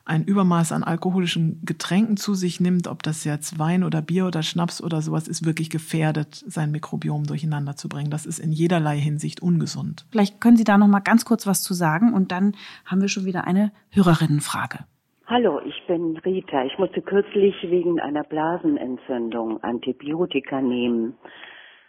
[0.06, 4.44] ein Übermaß an alkoholischen Getränken zu sich nimmt, ob das jetzt Wein oder Bier oder
[4.44, 8.10] Schnaps oder sowas ist, wirklich gefährdet, sein Mikrobiom durcheinander zu bringen.
[8.10, 10.06] Das ist in jederlei Hinsicht ungesund.
[10.10, 13.10] Vielleicht können Sie da noch mal ganz kurz was zu sagen und dann haben wir
[13.10, 14.86] schon wieder eine Hörerinnenfrage.
[15.34, 16.66] Hallo, ich bin Rita.
[16.66, 21.16] Ich musste kürzlich wegen einer Blasenentzündung Antibiotika nehmen.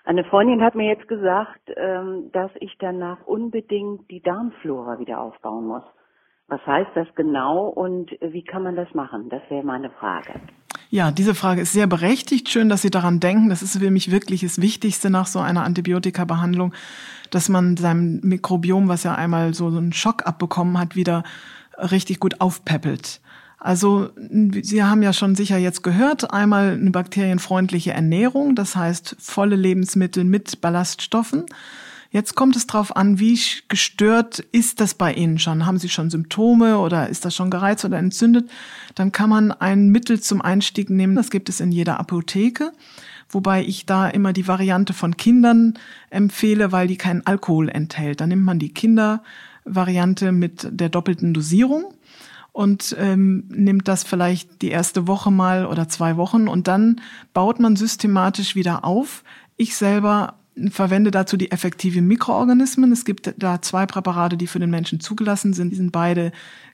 [0.04, 5.66] Eine Freundin hat mir jetzt gesagt, ähm, dass ich danach unbedingt die Darmflora wieder aufbauen
[5.66, 5.82] muss.
[6.46, 9.28] Was heißt das genau und wie kann man das machen?
[9.28, 10.34] Das wäre meine Frage.
[10.90, 12.48] Ja, diese Frage ist sehr berechtigt.
[12.48, 13.48] Schön, dass Sie daran denken.
[13.48, 16.74] Das ist für mich wirklich das Wichtigste nach so einer Antibiotika-Behandlung,
[17.32, 21.24] dass man seinem Mikrobiom, was ja einmal so einen Schock abbekommen hat, wieder
[21.76, 23.21] richtig gut aufpäppelt.
[23.64, 29.54] Also Sie haben ja schon sicher jetzt gehört, einmal eine bakterienfreundliche Ernährung, das heißt volle
[29.54, 31.44] Lebensmittel mit Ballaststoffen.
[32.10, 33.38] Jetzt kommt es darauf an, wie
[33.68, 35.64] gestört ist das bei Ihnen schon?
[35.64, 38.50] Haben Sie schon Symptome oder ist das schon gereizt oder entzündet?
[38.96, 41.14] Dann kann man ein Mittel zum Einstieg nehmen.
[41.14, 42.72] Das gibt es in jeder Apotheke.
[43.30, 45.78] Wobei ich da immer die Variante von Kindern
[46.10, 48.20] empfehle, weil die keinen Alkohol enthält.
[48.20, 51.94] Dann nimmt man die Kindervariante mit der doppelten Dosierung
[52.52, 57.00] und ähm, nimmt das vielleicht die erste Woche mal oder zwei Wochen und dann
[57.32, 59.24] baut man systematisch wieder auf.
[59.56, 60.34] Ich selber
[60.70, 62.92] verwende dazu die effektiven Mikroorganismen.
[62.92, 65.70] Es gibt da zwei Präparate, die für den Menschen zugelassen sind.
[65.70, 66.30] Die sind beide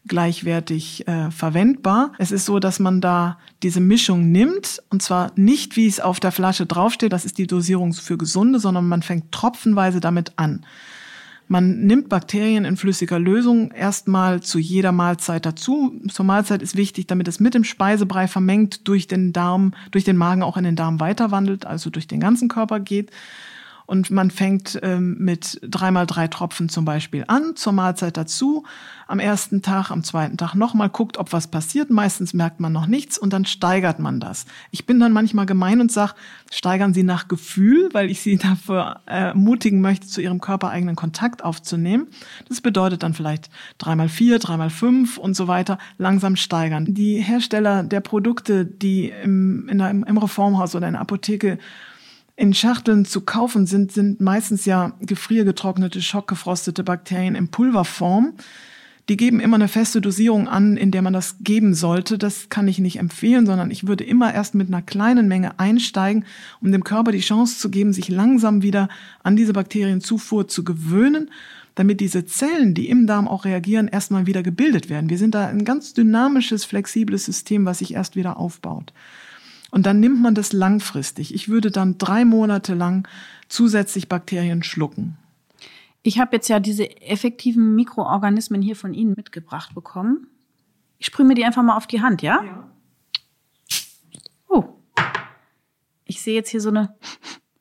[0.06, 2.12] gleichwertig äh, verwendbar.
[2.18, 6.18] Es ist so, dass man da diese Mischung nimmt und zwar nicht, wie es auf
[6.18, 10.64] der Flasche draufsteht, das ist die Dosierung für Gesunde, sondern man fängt tropfenweise damit an.
[11.48, 15.98] Man nimmt Bakterien in flüssiger Lösung erstmal zu jeder Mahlzeit dazu.
[16.08, 20.18] Zur Mahlzeit ist wichtig, damit es mit dem Speisebrei vermengt durch den Darm, durch den
[20.18, 23.10] Magen auch in den Darm weiterwandelt, also durch den ganzen Körper geht.
[23.88, 28.64] Und man fängt ähm, mit dreimal drei Tropfen zum Beispiel an, zur Mahlzeit dazu.
[29.06, 31.88] Am ersten Tag, am zweiten Tag nochmal guckt, ob was passiert.
[31.88, 34.44] Meistens merkt man noch nichts und dann steigert man das.
[34.72, 36.12] Ich bin dann manchmal gemein und sage,
[36.50, 42.08] steigern Sie nach Gefühl, weil ich Sie dafür ermutigen möchte, zu Ihrem körpereigenen Kontakt aufzunehmen.
[42.46, 46.84] Das bedeutet dann vielleicht dreimal vier, dreimal fünf und so weiter, langsam steigern.
[46.90, 51.58] Die Hersteller der Produkte, die im, in der, im Reformhaus oder in der Apotheke
[52.38, 58.34] in Schachteln zu kaufen sind, sind meistens ja gefriergetrocknete, schockgefrostete Bakterien in Pulverform.
[59.08, 62.16] Die geben immer eine feste Dosierung an, in der man das geben sollte.
[62.16, 66.26] Das kann ich nicht empfehlen, sondern ich würde immer erst mit einer kleinen Menge einsteigen,
[66.60, 68.88] um dem Körper die Chance zu geben, sich langsam wieder
[69.24, 71.32] an diese Bakterienzufuhr zu gewöhnen,
[71.74, 75.10] damit diese Zellen, die im Darm auch reagieren, erstmal wieder gebildet werden.
[75.10, 78.92] Wir sind da ein ganz dynamisches, flexibles System, was sich erst wieder aufbaut.
[79.70, 81.34] Und dann nimmt man das langfristig.
[81.34, 83.06] Ich würde dann drei Monate lang
[83.48, 85.18] zusätzlich Bakterien schlucken.
[86.02, 90.28] Ich habe jetzt ja diese effektiven Mikroorganismen hier von Ihnen mitgebracht bekommen.
[90.98, 92.42] Ich sprühe mir die einfach mal auf die Hand, ja?
[92.42, 92.70] Ja.
[94.48, 94.64] Oh.
[96.04, 96.94] Ich sehe jetzt hier so eine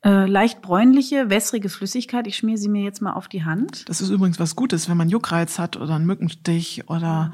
[0.03, 2.25] äh, leicht bräunliche, wässrige Flüssigkeit.
[2.27, 3.89] Ich schmiere sie mir jetzt mal auf die Hand.
[3.89, 7.33] Das ist übrigens was Gutes, wenn man Juckreiz hat oder einen Mückenstich oder mhm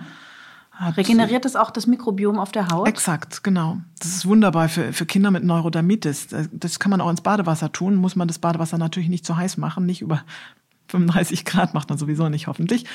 [0.74, 2.88] hat, Regeneriert es auch das Mikrobiom auf der Haut?
[2.88, 3.78] Exakt, genau.
[4.00, 6.28] Das ist wunderbar für, für Kinder mit Neurodermitis.
[6.52, 7.96] Das kann man auch ins Badewasser tun.
[7.96, 10.24] Muss man das Badewasser natürlich nicht zu heiß machen, nicht über
[10.88, 12.86] 35 Grad macht man sowieso nicht, hoffentlich.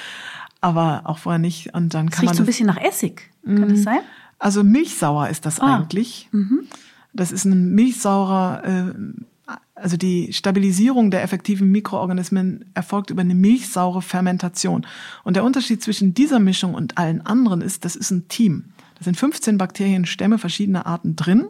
[0.61, 1.75] Aber auch vorher nicht.
[1.75, 2.37] Und dann kann das riecht man.
[2.37, 3.31] so ein bisschen nach Essig.
[3.45, 3.83] Kann das mhm.
[3.83, 4.01] sein?
[4.39, 5.77] Also milchsauer ist das ah.
[5.77, 6.29] eigentlich.
[6.33, 6.67] Mhm.
[7.13, 8.95] Das ist ein milchsaurer äh,
[9.81, 14.87] also die Stabilisierung der effektiven Mikroorganismen erfolgt über eine milchsaure Fermentation.
[15.25, 18.65] Und der Unterschied zwischen dieser Mischung und allen anderen ist, das ist ein Team.
[18.99, 21.47] Da sind 15 Bakterienstämme verschiedener Arten drin,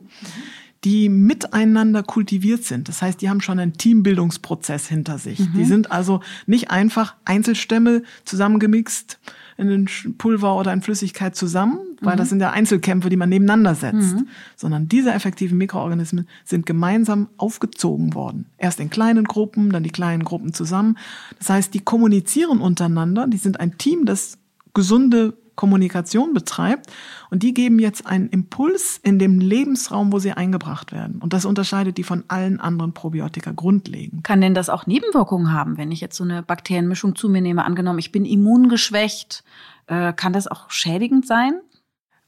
[0.85, 2.89] die miteinander kultiviert sind.
[2.89, 5.41] Das heißt, die haben schon einen Teambildungsprozess hinter sich.
[5.41, 5.53] Mhm.
[5.57, 9.18] Die sind also nicht einfach Einzelstämme zusammengemixt
[9.59, 12.18] in ein Pulver oder in Flüssigkeit zusammen, weil mhm.
[12.18, 14.28] das sind ja Einzelkämpfe, die man nebeneinander setzt, mhm.
[14.56, 18.46] sondern diese effektiven Mikroorganismen sind gemeinsam aufgezogen worden.
[18.56, 20.96] Erst in kleinen Gruppen, dann die kleinen Gruppen zusammen.
[21.38, 24.38] Das heißt, die kommunizieren untereinander, die sind ein Team, das
[24.74, 26.86] gesunde Kommunikation betreibt.
[27.30, 31.20] Und die geben jetzt einen Impuls in dem Lebensraum, wo sie eingebracht werden.
[31.20, 34.22] Und das unterscheidet die von allen anderen Probiotika grundlegend.
[34.24, 37.64] Kann denn das auch Nebenwirkungen haben, wenn ich jetzt so eine Bakterienmischung zu mir nehme?
[37.64, 39.42] Angenommen, ich bin immungeschwächt.
[39.88, 41.61] Äh, kann das auch schädigend sein?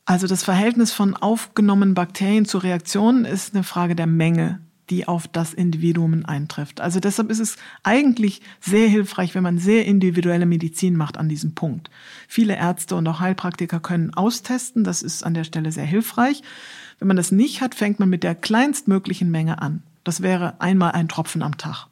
[0.05, 4.61] Also das Verhältnis von aufgenommenen Bakterien zu Reaktionen ist eine Frage der Menge
[4.91, 6.81] die auf das Individuum eintrifft.
[6.81, 11.55] Also deshalb ist es eigentlich sehr hilfreich, wenn man sehr individuelle Medizin macht an diesem
[11.55, 11.91] Punkt.
[12.29, 14.85] Viele Ärzte und auch Heilpraktiker können austesten.
[14.85, 16.43] Das ist an der Stelle sehr hilfreich.
[16.99, 19.83] Wenn man das nicht hat, fängt man mit der kleinstmöglichen Menge an.
[20.05, 21.87] Das wäre einmal ein Tropfen am Tag.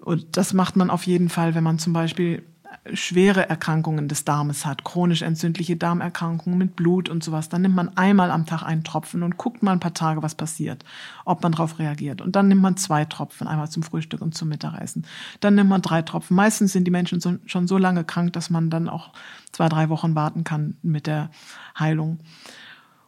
[0.00, 2.42] Und das macht man auf jeden Fall, wenn man zum Beispiel
[2.94, 7.96] schwere Erkrankungen des Darmes hat, chronisch entzündliche Darmerkrankungen mit Blut und sowas, dann nimmt man
[7.96, 10.84] einmal am Tag einen Tropfen und guckt mal ein paar Tage, was passiert,
[11.24, 12.20] ob man darauf reagiert.
[12.20, 15.06] Und dann nimmt man zwei Tropfen, einmal zum Frühstück und zum Mittagessen.
[15.40, 16.36] Dann nimmt man drei Tropfen.
[16.36, 19.10] Meistens sind die Menschen so, schon so lange krank, dass man dann auch
[19.52, 21.30] zwei, drei Wochen warten kann mit der
[21.78, 22.20] Heilung.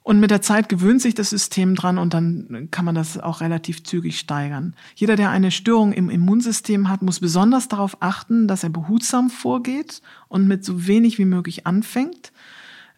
[0.02, 3.40] Und mit der Zeit gewöhnt sich das System dran und dann kann man das auch
[3.40, 4.74] relativ zügig steigern.
[4.96, 10.02] Jeder, der eine Störung im Immunsystem hat, muss besonders darauf achten, dass er behutsam vorgeht
[10.28, 12.32] und mit so wenig wie möglich anfängt,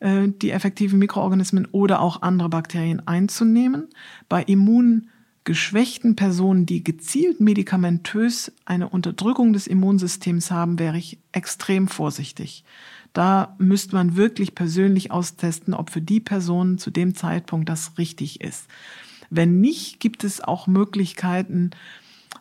[0.00, 3.88] äh, die effektiven Mikroorganismen oder auch andere Bakterien einzunehmen.
[4.30, 12.64] Bei immungeschwächten Personen, die gezielt medikamentös eine Unterdrückung des Immunsystems haben, wäre ich extrem vorsichtig.
[13.14, 18.40] Da müsste man wirklich persönlich austesten, ob für die Person zu dem Zeitpunkt das richtig
[18.40, 18.66] ist.
[19.30, 21.70] Wenn nicht, gibt es auch Möglichkeiten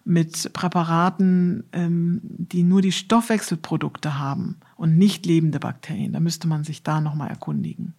[0.03, 6.11] mit Präparaten, ähm, die nur die Stoffwechselprodukte haben und nicht lebende Bakterien.
[6.11, 7.93] Da müsste man sich da nochmal erkundigen.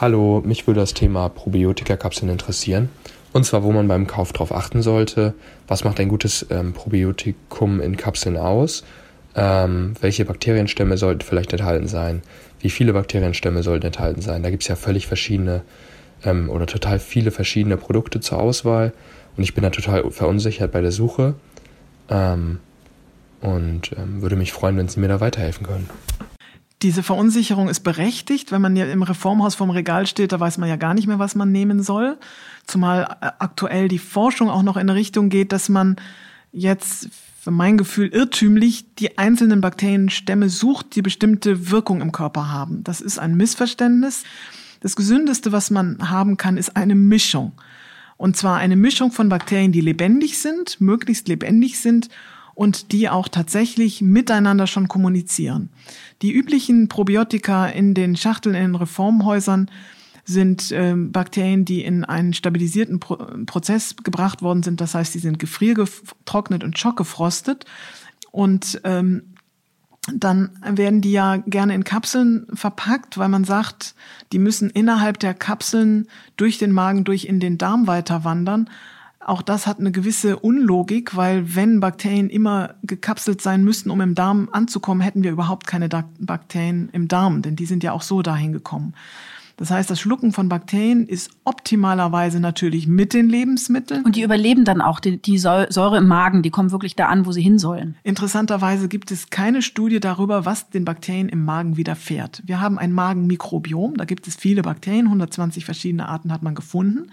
[0.00, 2.88] Hallo, mich würde das Thema Probiotika-Kapseln interessieren.
[3.32, 5.34] Und zwar, wo man beim Kauf darauf achten sollte,
[5.66, 8.84] was macht ein gutes ähm, Probiotikum in Kapseln aus
[9.38, 12.22] ähm, welche Bakterienstämme sollten vielleicht enthalten sein,
[12.60, 14.42] wie viele Bakterienstämme sollten enthalten sein.
[14.42, 15.62] Da gibt es ja völlig verschiedene
[16.24, 18.92] ähm, oder total viele verschiedene Produkte zur Auswahl
[19.36, 21.34] und ich bin da total verunsichert bei der Suche
[22.08, 22.58] ähm,
[23.40, 25.88] und ähm, würde mich freuen, wenn Sie mir da weiterhelfen können.
[26.82, 28.52] Diese Verunsicherung ist berechtigt.
[28.52, 31.18] Wenn man ja im Reformhaus vorm Regal steht, da weiß man ja gar nicht mehr,
[31.18, 32.18] was man nehmen soll.
[32.66, 35.96] Zumal äh, aktuell die Forschung auch noch in Richtung geht, dass man
[36.50, 37.08] jetzt
[37.40, 42.82] für mein Gefühl irrtümlich die einzelnen Bakterienstämme sucht, die bestimmte Wirkung im Körper haben.
[42.82, 44.24] Das ist ein Missverständnis.
[44.80, 47.52] Das Gesündeste, was man haben kann, ist eine Mischung.
[48.16, 52.08] Und zwar eine Mischung von Bakterien, die lebendig sind, möglichst lebendig sind
[52.56, 55.68] und die auch tatsächlich miteinander schon kommunizieren.
[56.22, 59.70] Die üblichen Probiotika in den Schachteln in den Reformhäusern
[60.28, 63.16] sind ähm, Bakterien, die in einen stabilisierten Pro
[63.46, 64.80] Prozess gebracht worden sind.
[64.80, 67.64] Das heißt, die sind gefriergetrocknet und schockgefrostet.
[68.30, 69.22] Und ähm,
[70.12, 73.94] dann werden die ja gerne in Kapseln verpackt, weil man sagt,
[74.32, 78.68] die müssen innerhalb der Kapseln durch den Magen, durch in den Darm weiter wandern.
[79.20, 84.14] Auch das hat eine gewisse Unlogik, weil wenn Bakterien immer gekapselt sein müssten, um im
[84.14, 88.20] Darm anzukommen, hätten wir überhaupt keine Bakterien im Darm, denn die sind ja auch so
[88.20, 88.94] dahin gekommen.
[89.58, 94.04] Das heißt, das Schlucken von Bakterien ist optimalerweise natürlich mit den Lebensmitteln.
[94.04, 97.26] Und die überleben dann auch, die, die Säure im Magen, die kommen wirklich da an,
[97.26, 97.96] wo sie hin sollen.
[98.04, 102.40] Interessanterweise gibt es keine Studie darüber, was den Bakterien im Magen widerfährt.
[102.46, 107.10] Wir haben ein Magenmikrobiom, da gibt es viele Bakterien, 120 verschiedene Arten hat man gefunden.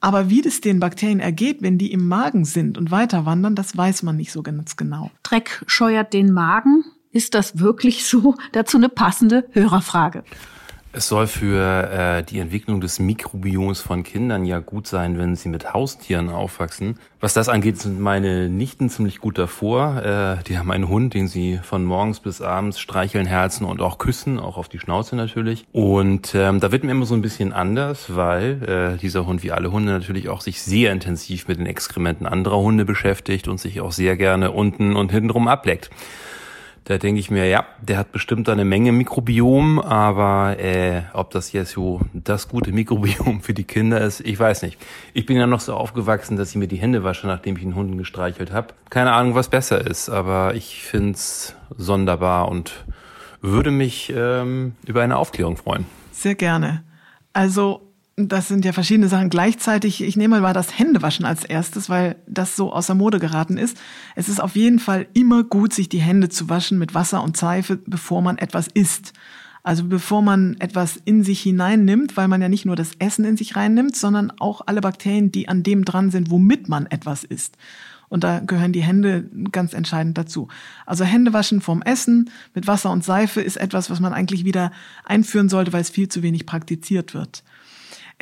[0.00, 3.76] Aber wie das den Bakterien ergeht, wenn die im Magen sind und weiter wandern, das
[3.76, 5.10] weiß man nicht so ganz genau.
[5.22, 6.82] Dreck scheuert den Magen.
[7.12, 8.36] Ist das wirklich so?
[8.52, 10.24] Dazu eine passende Hörerfrage.
[10.94, 15.48] Es soll für äh, die Entwicklung des Mikrobioms von Kindern ja gut sein, wenn sie
[15.48, 16.98] mit Haustieren aufwachsen.
[17.18, 20.02] Was das angeht, sind meine Nichten ziemlich gut davor.
[20.04, 23.96] Äh, die haben einen Hund, den sie von morgens bis abends streicheln, herzen und auch
[23.96, 25.64] küssen, auch auf die Schnauze natürlich.
[25.72, 29.52] Und ähm, da wird mir immer so ein bisschen anders, weil äh, dieser Hund wie
[29.52, 33.80] alle Hunde natürlich auch sich sehr intensiv mit den Exkrementen anderer Hunde beschäftigt und sich
[33.80, 35.88] auch sehr gerne unten und hintenrum ableckt.
[36.84, 41.52] Da denke ich mir, ja, der hat bestimmt eine Menge Mikrobiom, aber äh, ob das
[41.52, 44.78] jetzt so das gute Mikrobiom für die Kinder ist, ich weiß nicht.
[45.14, 47.76] Ich bin ja noch so aufgewachsen, dass ich mir die Hände wasche, nachdem ich einen
[47.76, 48.74] Hunden gestreichelt habe.
[48.90, 52.84] Keine Ahnung, was besser ist, aber ich find's sonderbar und
[53.40, 55.86] würde mich ähm, über eine Aufklärung freuen.
[56.10, 56.82] Sehr gerne.
[57.32, 60.02] Also das sind ja verschiedene Sachen gleichzeitig.
[60.02, 63.78] Ich nehme mal das Händewaschen als erstes, weil das so außer Mode geraten ist.
[64.14, 67.36] Es ist auf jeden Fall immer gut, sich die Hände zu waschen mit Wasser und
[67.36, 69.14] Seife, bevor man etwas isst.
[69.62, 73.36] Also bevor man etwas in sich hineinnimmt, weil man ja nicht nur das Essen in
[73.36, 77.56] sich reinnimmt, sondern auch alle Bakterien, die an dem dran sind, womit man etwas isst.
[78.08, 80.48] Und da gehören die Hände ganz entscheidend dazu.
[80.84, 84.70] Also Händewaschen vorm Essen mit Wasser und Seife ist etwas, was man eigentlich wieder
[85.04, 87.42] einführen sollte, weil es viel zu wenig praktiziert wird.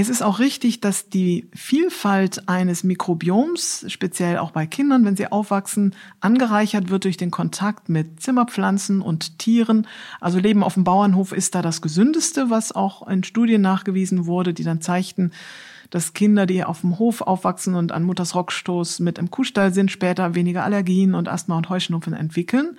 [0.01, 5.31] Es ist auch richtig, dass die Vielfalt eines Mikrobioms, speziell auch bei Kindern, wenn sie
[5.31, 9.87] aufwachsen, angereichert wird durch den Kontakt mit Zimmerpflanzen und Tieren.
[10.19, 14.55] Also Leben auf dem Bauernhof ist da das gesündeste, was auch in Studien nachgewiesen wurde,
[14.55, 15.33] die dann zeigten,
[15.91, 19.91] dass Kinder, die auf dem Hof aufwachsen und an Mutters Rockstoß mit im Kuhstall sind,
[19.91, 22.79] später weniger Allergien und Asthma und Heuschnupfen entwickeln.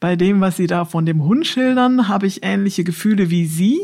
[0.00, 3.80] Bei dem, was Sie da von dem Hund schildern, habe ich ähnliche Gefühle wie Sie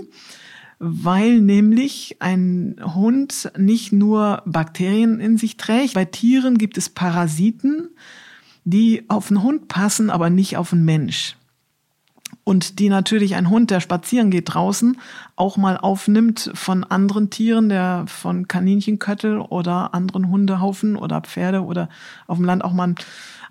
[0.84, 5.94] weil nämlich ein Hund nicht nur Bakterien in sich trägt.
[5.94, 7.90] Bei Tieren gibt es Parasiten,
[8.64, 11.36] die auf einen Hund passen, aber nicht auf einen Mensch.
[12.42, 14.98] Und die natürlich ein Hund, der spazieren geht draußen,
[15.36, 21.88] auch mal aufnimmt von anderen Tieren, der von Kaninchenköttel oder anderen Hundehaufen oder Pferde oder
[22.26, 22.94] auf dem Land auch mal ein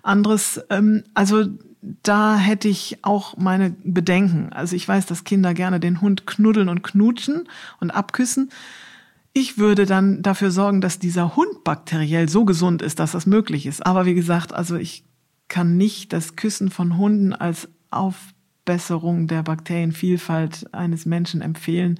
[0.02, 0.60] anderes.
[0.68, 1.46] Ähm, also
[1.82, 4.52] da hätte ich auch meine Bedenken.
[4.52, 7.48] Also ich weiß, dass Kinder gerne den Hund knuddeln und knutschen
[7.80, 8.50] und abküssen.
[9.32, 13.66] Ich würde dann dafür sorgen, dass dieser Hund bakteriell so gesund ist, dass das möglich
[13.66, 13.84] ist.
[13.84, 15.04] Aber wie gesagt, also ich
[15.48, 21.98] kann nicht das Küssen von Hunden als Aufbesserung der Bakterienvielfalt eines Menschen empfehlen.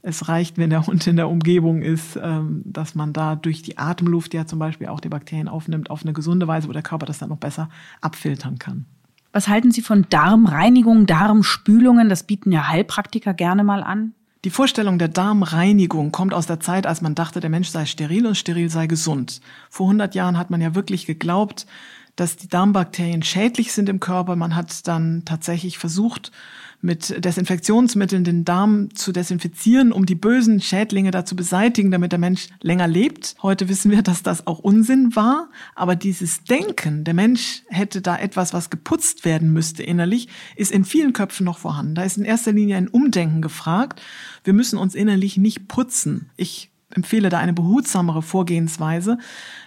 [0.00, 3.76] Es reicht, wenn der Hund in der Umgebung ist, ähm, dass man da durch die
[3.76, 7.04] Atemluft ja zum Beispiel auch die Bakterien aufnimmt auf eine gesunde Weise, wo der Körper
[7.04, 7.68] das dann noch besser
[8.00, 8.86] abfiltern kann.
[9.32, 12.08] Was halten Sie von Darmreinigung, Darmspülungen?
[12.08, 14.14] Das bieten ja Heilpraktiker gerne mal an.
[14.44, 18.26] Die Vorstellung der Darmreinigung kommt aus der Zeit, als man dachte, der Mensch sei steril
[18.26, 19.40] und steril sei gesund.
[19.68, 21.66] Vor 100 Jahren hat man ja wirklich geglaubt,
[22.14, 24.36] dass die Darmbakterien schädlich sind im Körper.
[24.36, 26.32] Man hat dann tatsächlich versucht,
[26.80, 32.18] mit Desinfektionsmitteln den Darm zu desinfizieren, um die bösen Schädlinge da zu beseitigen, damit der
[32.18, 33.34] Mensch länger lebt.
[33.42, 35.50] Heute wissen wir, dass das auch Unsinn war.
[35.74, 40.84] Aber dieses Denken, der Mensch hätte da etwas, was geputzt werden müsste innerlich, ist in
[40.84, 41.96] vielen Köpfen noch vorhanden.
[41.96, 44.00] Da ist in erster Linie ein Umdenken gefragt.
[44.44, 46.30] Wir müssen uns innerlich nicht putzen.
[46.36, 49.18] Ich empfehle da eine behutsamere Vorgehensweise.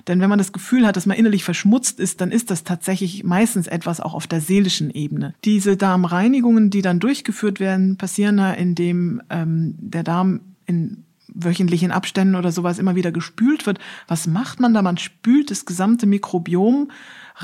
[0.07, 3.24] Denn wenn man das Gefühl hat, dass man innerlich verschmutzt ist, dann ist das tatsächlich
[3.24, 5.34] meistens etwas auch auf der seelischen Ebene.
[5.45, 11.03] Diese Darmreinigungen, die dann durchgeführt werden, passieren da, indem ähm, der Darm in
[11.34, 13.80] wöchentlichen Abständen oder sowas immer wieder gespült wird.
[14.07, 14.82] Was macht man da?
[14.82, 16.91] Man spült das gesamte Mikrobiom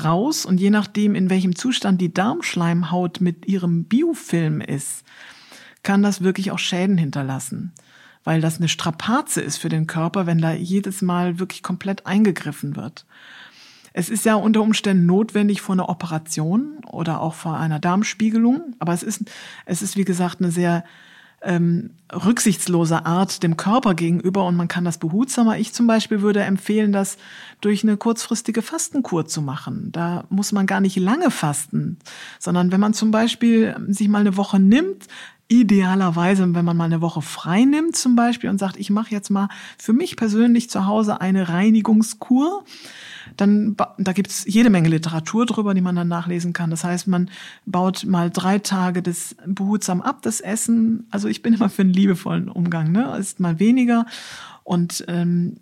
[0.02, 5.04] raus und je nachdem, in welchem Zustand die Darmschleimhaut mit ihrem Biofilm ist,
[5.82, 7.72] kann das wirklich auch Schäden hinterlassen
[8.28, 12.76] weil das eine Strapaze ist für den Körper, wenn da jedes Mal wirklich komplett eingegriffen
[12.76, 13.06] wird.
[13.94, 18.92] Es ist ja unter Umständen notwendig vor einer Operation oder auch vor einer Darmspiegelung, aber
[18.92, 19.24] es ist,
[19.64, 20.84] es ist wie gesagt eine sehr
[21.40, 25.56] ähm, rücksichtslose Art dem Körper gegenüber und man kann das behutsamer.
[25.56, 27.16] Ich zum Beispiel würde empfehlen, das
[27.62, 29.88] durch eine kurzfristige Fastenkur zu machen.
[29.90, 31.96] Da muss man gar nicht lange fasten,
[32.38, 35.06] sondern wenn man zum Beispiel sich mal eine Woche nimmt,
[35.48, 39.30] idealerweise, wenn man mal eine Woche frei nimmt zum Beispiel und sagt, ich mache jetzt
[39.30, 42.64] mal für mich persönlich zu Hause eine Reinigungskur,
[43.36, 46.70] dann da gibt's jede Menge Literatur drüber, die man dann nachlesen kann.
[46.70, 47.30] Das heißt, man
[47.64, 51.06] baut mal drei Tage das behutsam ab, das Essen.
[51.10, 53.16] Also ich bin immer für einen liebevollen Umgang, ne?
[53.18, 54.06] Ist mal weniger
[54.64, 55.56] und ähm,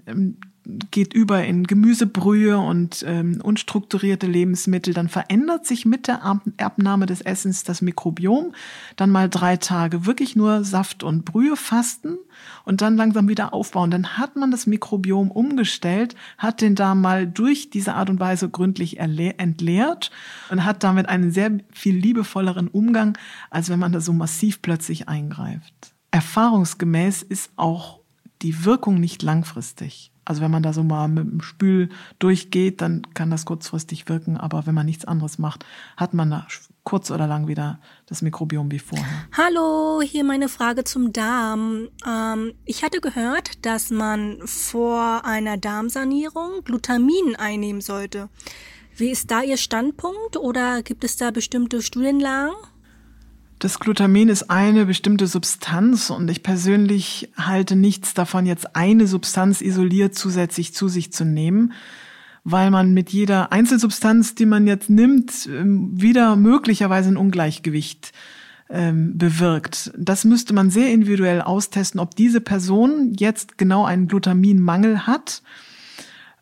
[0.91, 7.21] geht über in Gemüsebrühe und ähm, unstrukturierte Lebensmittel, dann verändert sich mit der Abnahme des
[7.21, 8.53] Essens das Mikrobiom.
[8.97, 12.19] Dann mal drei Tage wirklich nur Saft und Brühe fasten
[12.65, 13.91] und dann langsam wieder aufbauen.
[13.91, 18.49] Dann hat man das Mikrobiom umgestellt, hat den Darm mal durch diese Art und Weise
[18.49, 20.11] gründlich entleert
[20.51, 23.17] und hat damit einen sehr viel liebevolleren Umgang,
[23.51, 25.95] als wenn man da so massiv plötzlich eingreift.
[26.11, 28.01] Erfahrungsgemäß ist auch
[28.43, 30.11] die Wirkung nicht langfristig.
[30.27, 34.37] Also wenn man da so mal mit dem Spül durchgeht, dann kann das kurzfristig wirken.
[34.37, 35.65] Aber wenn man nichts anderes macht,
[35.97, 36.47] hat man da
[36.83, 39.07] kurz oder lang wieder das Mikrobiom wie vorher.
[39.33, 41.89] Hallo, hier meine Frage zum Darm.
[42.07, 48.29] Ähm, ich hatte gehört, dass man vor einer Darmsanierung Glutamin einnehmen sollte.
[48.97, 52.55] Wie ist da Ihr Standpunkt oder gibt es da bestimmte Studienlagen?
[53.59, 59.63] Das Glutamin ist eine bestimmte Substanz und ich persönlich halte nichts davon, jetzt eine Substanz
[59.63, 61.73] isoliert zusätzlich zu sich zu nehmen,
[62.45, 68.13] weil man mit jeder Einzelsubstanz, die man jetzt nimmt, ähm, wieder möglicherweise ein Ungleichgewicht
[68.69, 69.91] ähm, bewirkt.
[69.97, 75.43] Das müsste man sehr individuell austesten, ob diese Person jetzt genau einen Glutaminmangel hat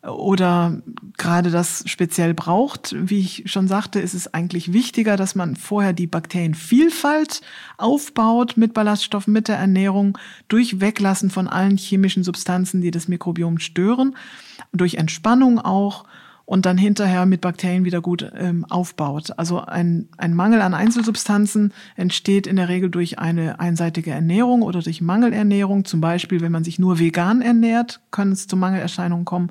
[0.07, 0.81] oder
[1.17, 2.95] gerade das speziell braucht.
[2.97, 7.41] Wie ich schon sagte, ist es eigentlich wichtiger, dass man vorher die Bakterienvielfalt
[7.77, 13.59] aufbaut mit Ballaststoffen, mit der Ernährung, durch Weglassen von allen chemischen Substanzen, die das Mikrobiom
[13.59, 14.15] stören,
[14.71, 16.05] durch Entspannung auch
[16.45, 19.31] und dann hinterher mit Bakterien wieder gut ähm, aufbaut.
[19.37, 24.81] Also ein, ein Mangel an Einzelsubstanzen entsteht in der Regel durch eine einseitige Ernährung oder
[24.81, 25.85] durch Mangelernährung.
[25.85, 29.49] Zum Beispiel, wenn man sich nur vegan ernährt, können es zu Mangelerscheinungen kommen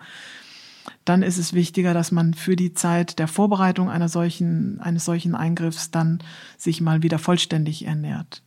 [1.04, 5.34] dann ist es wichtiger, dass man für die Zeit der Vorbereitung einer solchen, eines solchen
[5.34, 6.22] Eingriffs dann
[6.58, 8.42] sich mal wieder vollständig ernährt.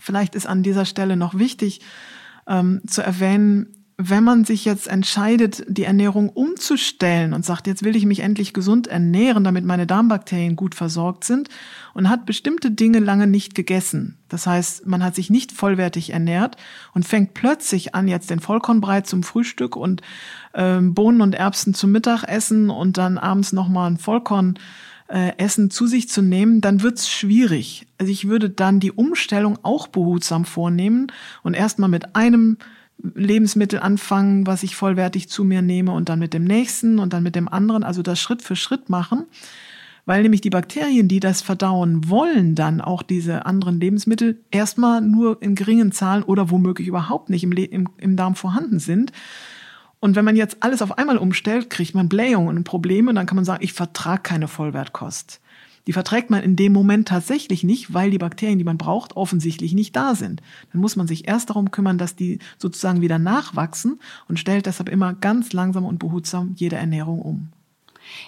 [0.00, 1.80] Vielleicht ist an dieser Stelle noch wichtig
[2.46, 7.94] ähm, zu erwähnen, wenn man sich jetzt entscheidet, die Ernährung umzustellen und sagt, jetzt will
[7.94, 11.48] ich mich endlich gesund ernähren, damit meine Darmbakterien gut versorgt sind
[11.94, 14.18] und hat bestimmte Dinge lange nicht gegessen.
[14.28, 16.56] Das heißt, man hat sich nicht vollwertig ernährt
[16.94, 20.02] und fängt plötzlich an, jetzt den Vollkornbrei zum Frühstück und
[20.54, 24.58] äh, Bohnen und Erbsen zum Mittagessen und dann abends nochmal ein Vollkorn
[25.08, 27.86] äh, Essen zu sich zu nehmen, dann wird's schwierig.
[27.98, 31.08] Also ich würde dann die Umstellung auch behutsam vornehmen
[31.42, 32.56] und erstmal mit einem
[33.14, 37.22] Lebensmittel anfangen, was ich vollwertig zu mir nehme und dann mit dem nächsten und dann
[37.22, 39.26] mit dem anderen, also das Schritt für Schritt machen,
[40.04, 45.40] weil nämlich die Bakterien, die das verdauen wollen, dann auch diese anderen Lebensmittel erstmal nur
[45.42, 49.12] in geringen Zahlen oder womöglich überhaupt nicht im, im, im Darm vorhanden sind.
[50.00, 53.26] Und wenn man jetzt alles auf einmal umstellt, kriegt man Blähungen und Probleme und dann
[53.26, 55.40] kann man sagen, ich vertrage keine Vollwertkost.
[55.86, 59.74] Die verträgt man in dem Moment tatsächlich nicht, weil die Bakterien, die man braucht, offensichtlich
[59.74, 60.40] nicht da sind.
[60.72, 64.88] Dann muss man sich erst darum kümmern, dass die sozusagen wieder nachwachsen und stellt deshalb
[64.88, 67.48] immer ganz langsam und behutsam jede Ernährung um.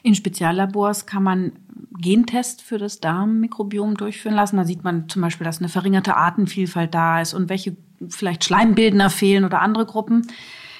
[0.03, 1.53] In Speziallabors kann man
[1.99, 4.57] Gentests für das Darmmikrobiom durchführen lassen.
[4.57, 7.77] Da sieht man zum Beispiel, dass eine verringerte Artenvielfalt da ist und welche
[8.09, 10.27] vielleicht Schleimbildner fehlen oder andere Gruppen.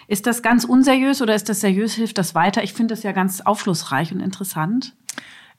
[0.07, 1.95] Ist das ganz unseriös oder ist das seriös?
[1.95, 2.63] Hilft das weiter?
[2.63, 4.95] Ich finde das ja ganz aufschlussreich und interessant.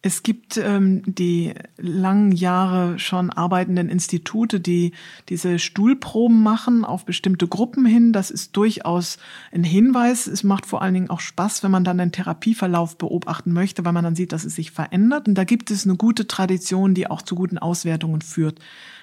[0.06, 4.92] Es gibt ähm, die langen Jahre schon arbeitenden Institute, die
[5.30, 8.14] diese Stuhlproben machen auf bestimmte Gruppen hin.
[8.14, 9.18] Das ist durchaus
[9.52, 10.28] ein Hinweis.
[10.28, 13.94] Es macht vor allen Dingen auch Spaß, wenn man dann den Therapieverlauf beobachten möchte, weil
[13.94, 15.28] man dann sieht, dass es sich verändert.
[15.28, 18.60] Und da gibt es eine gute Tradition, die auch zu guten Auswertungen führt.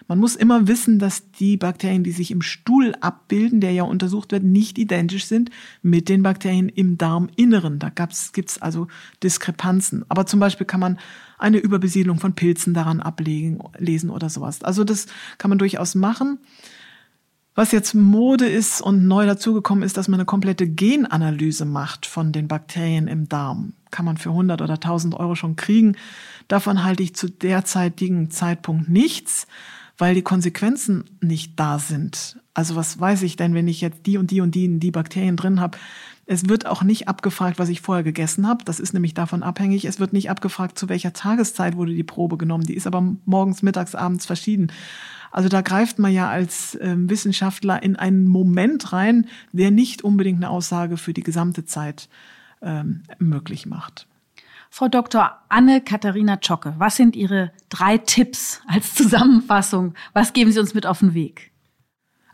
[0.09, 4.33] Man muss immer wissen, dass die Bakterien, die sich im Stuhl abbilden, der ja untersucht
[4.33, 5.51] wird, nicht identisch sind
[5.83, 7.79] mit den Bakterien im Darminneren.
[7.79, 8.89] Da gibt es also
[9.23, 10.05] Diskrepanzen.
[10.09, 10.99] Aber zum Beispiel kann man
[11.39, 14.63] eine Überbesiedlung von Pilzen daran ablegen, lesen oder sowas.
[14.63, 15.07] Also das
[15.39, 16.39] kann man durchaus machen.
[17.55, 22.33] Was jetzt Mode ist und neu dazugekommen ist, dass man eine komplette Genanalyse macht von
[22.33, 23.75] den Bakterien im Darm.
[23.91, 25.97] Kann man für 100 oder 1000 Euro schon kriegen.
[26.49, 29.47] Davon halte ich zu derzeitigen Zeitpunkt nichts
[30.03, 32.41] weil die Konsequenzen nicht da sind.
[32.55, 35.37] Also was weiß ich denn, wenn ich jetzt die und die und die, die Bakterien
[35.37, 35.79] drin habe?
[36.27, 38.65] Es wird auch nicht abgefragt, was ich vorher gegessen habe.
[38.65, 39.85] Das ist nämlich davon abhängig.
[39.85, 42.65] Es wird nicht abgefragt, zu welcher Tageszeit wurde die Probe genommen.
[42.65, 44.73] Die ist aber morgens, mittags, abends verschieden.
[45.31, 50.39] Also da greift man ja als äh, Wissenschaftler in einen Moment rein, der nicht unbedingt
[50.39, 52.09] eine Aussage für die gesamte Zeit
[52.61, 54.09] ähm, möglich macht.
[54.75, 55.31] Frau Dr.
[55.51, 59.93] Anne-Katharina Zschocke, was sind Ihre drei Tipps als Zusammenfassung?
[60.15, 61.53] Was geben Sie uns mit auf den Weg?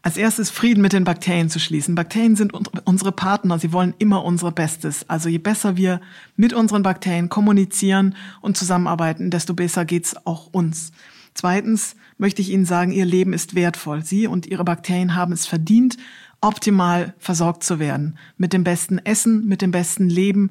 [0.02, 1.96] Als erstes Frieden mit den Bakterien zu schließen.
[1.96, 2.52] Bakterien sind
[2.86, 5.10] unsere Partner, sie wollen immer unser Bestes.
[5.10, 6.00] Also je besser wir
[6.36, 10.92] mit unseren Bakterien kommunizieren und zusammenarbeiten, desto besser geht's auch uns.
[11.34, 14.04] Zweitens möchte ich Ihnen sagen, Ihr Leben ist wertvoll.
[14.04, 15.96] Sie und Ihre Bakterien haben es verdient,
[16.40, 18.16] optimal versorgt zu werden.
[18.36, 20.50] Mit dem besten Essen, mit dem besten Leben.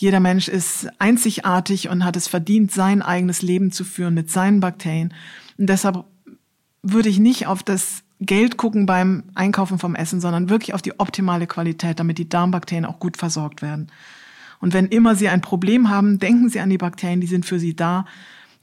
[0.00, 4.60] Jeder Mensch ist einzigartig und hat es verdient, sein eigenes Leben zu führen mit seinen
[4.60, 5.12] Bakterien.
[5.58, 6.04] Und deshalb
[6.84, 11.00] würde ich nicht auf das Geld gucken beim Einkaufen vom Essen, sondern wirklich auf die
[11.00, 13.90] optimale Qualität, damit die Darmbakterien auch gut versorgt werden.
[14.60, 17.58] Und wenn immer Sie ein Problem haben, denken Sie an die Bakterien, die sind für
[17.58, 18.04] Sie da.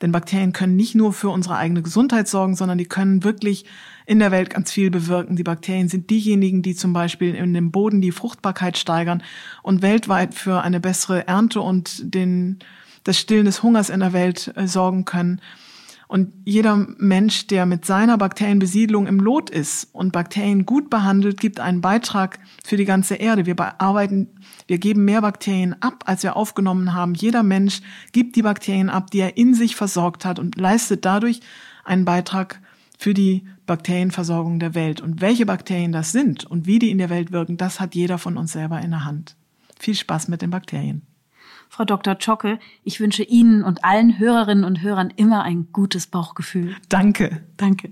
[0.02, 3.66] Denn Bakterien können nicht nur für unsere eigene Gesundheit sorgen, sondern die können wirklich
[4.06, 5.36] in der Welt ganz viel bewirken.
[5.36, 9.24] Die Bakterien sind diejenigen, die zum Beispiel in dem Boden die Fruchtbarkeit steigern
[9.64, 12.60] und weltweit für eine bessere Ernte und den,
[13.04, 15.40] das Stillen des Hungers in der Welt äh, sorgen können.
[16.08, 21.60] Und jeder Mensch, der mit seiner Bakterienbesiedlung im Lot ist und Bakterien gut behandelt, gibt
[21.60, 23.48] einen Beitrag für die ganze Erde.
[23.48, 24.28] Wir bearbeiten,
[24.68, 27.14] wir geben mehr Bakterien ab, als wir aufgenommen haben.
[27.14, 31.42] Jeder Mensch gibt die Bakterien ab, die er in sich versorgt hat und leistet dadurch
[31.84, 32.62] einen Beitrag
[32.98, 35.02] für die Bakterienversorgung der Welt.
[35.02, 38.18] Und welche Bakterien das sind und wie die in der Welt wirken, das hat jeder
[38.18, 39.36] von uns selber in der Hand.
[39.80, 41.04] Viel Spaß mit den Bakterien.
[41.70, 42.18] Frau Dr.
[42.20, 46.76] Zschocke, ich wünsche Ihnen und allen Hörerinnen und Hörern immer ein gutes Bauchgefühl.
[46.90, 47.44] Danke.
[47.58, 47.92] Danke.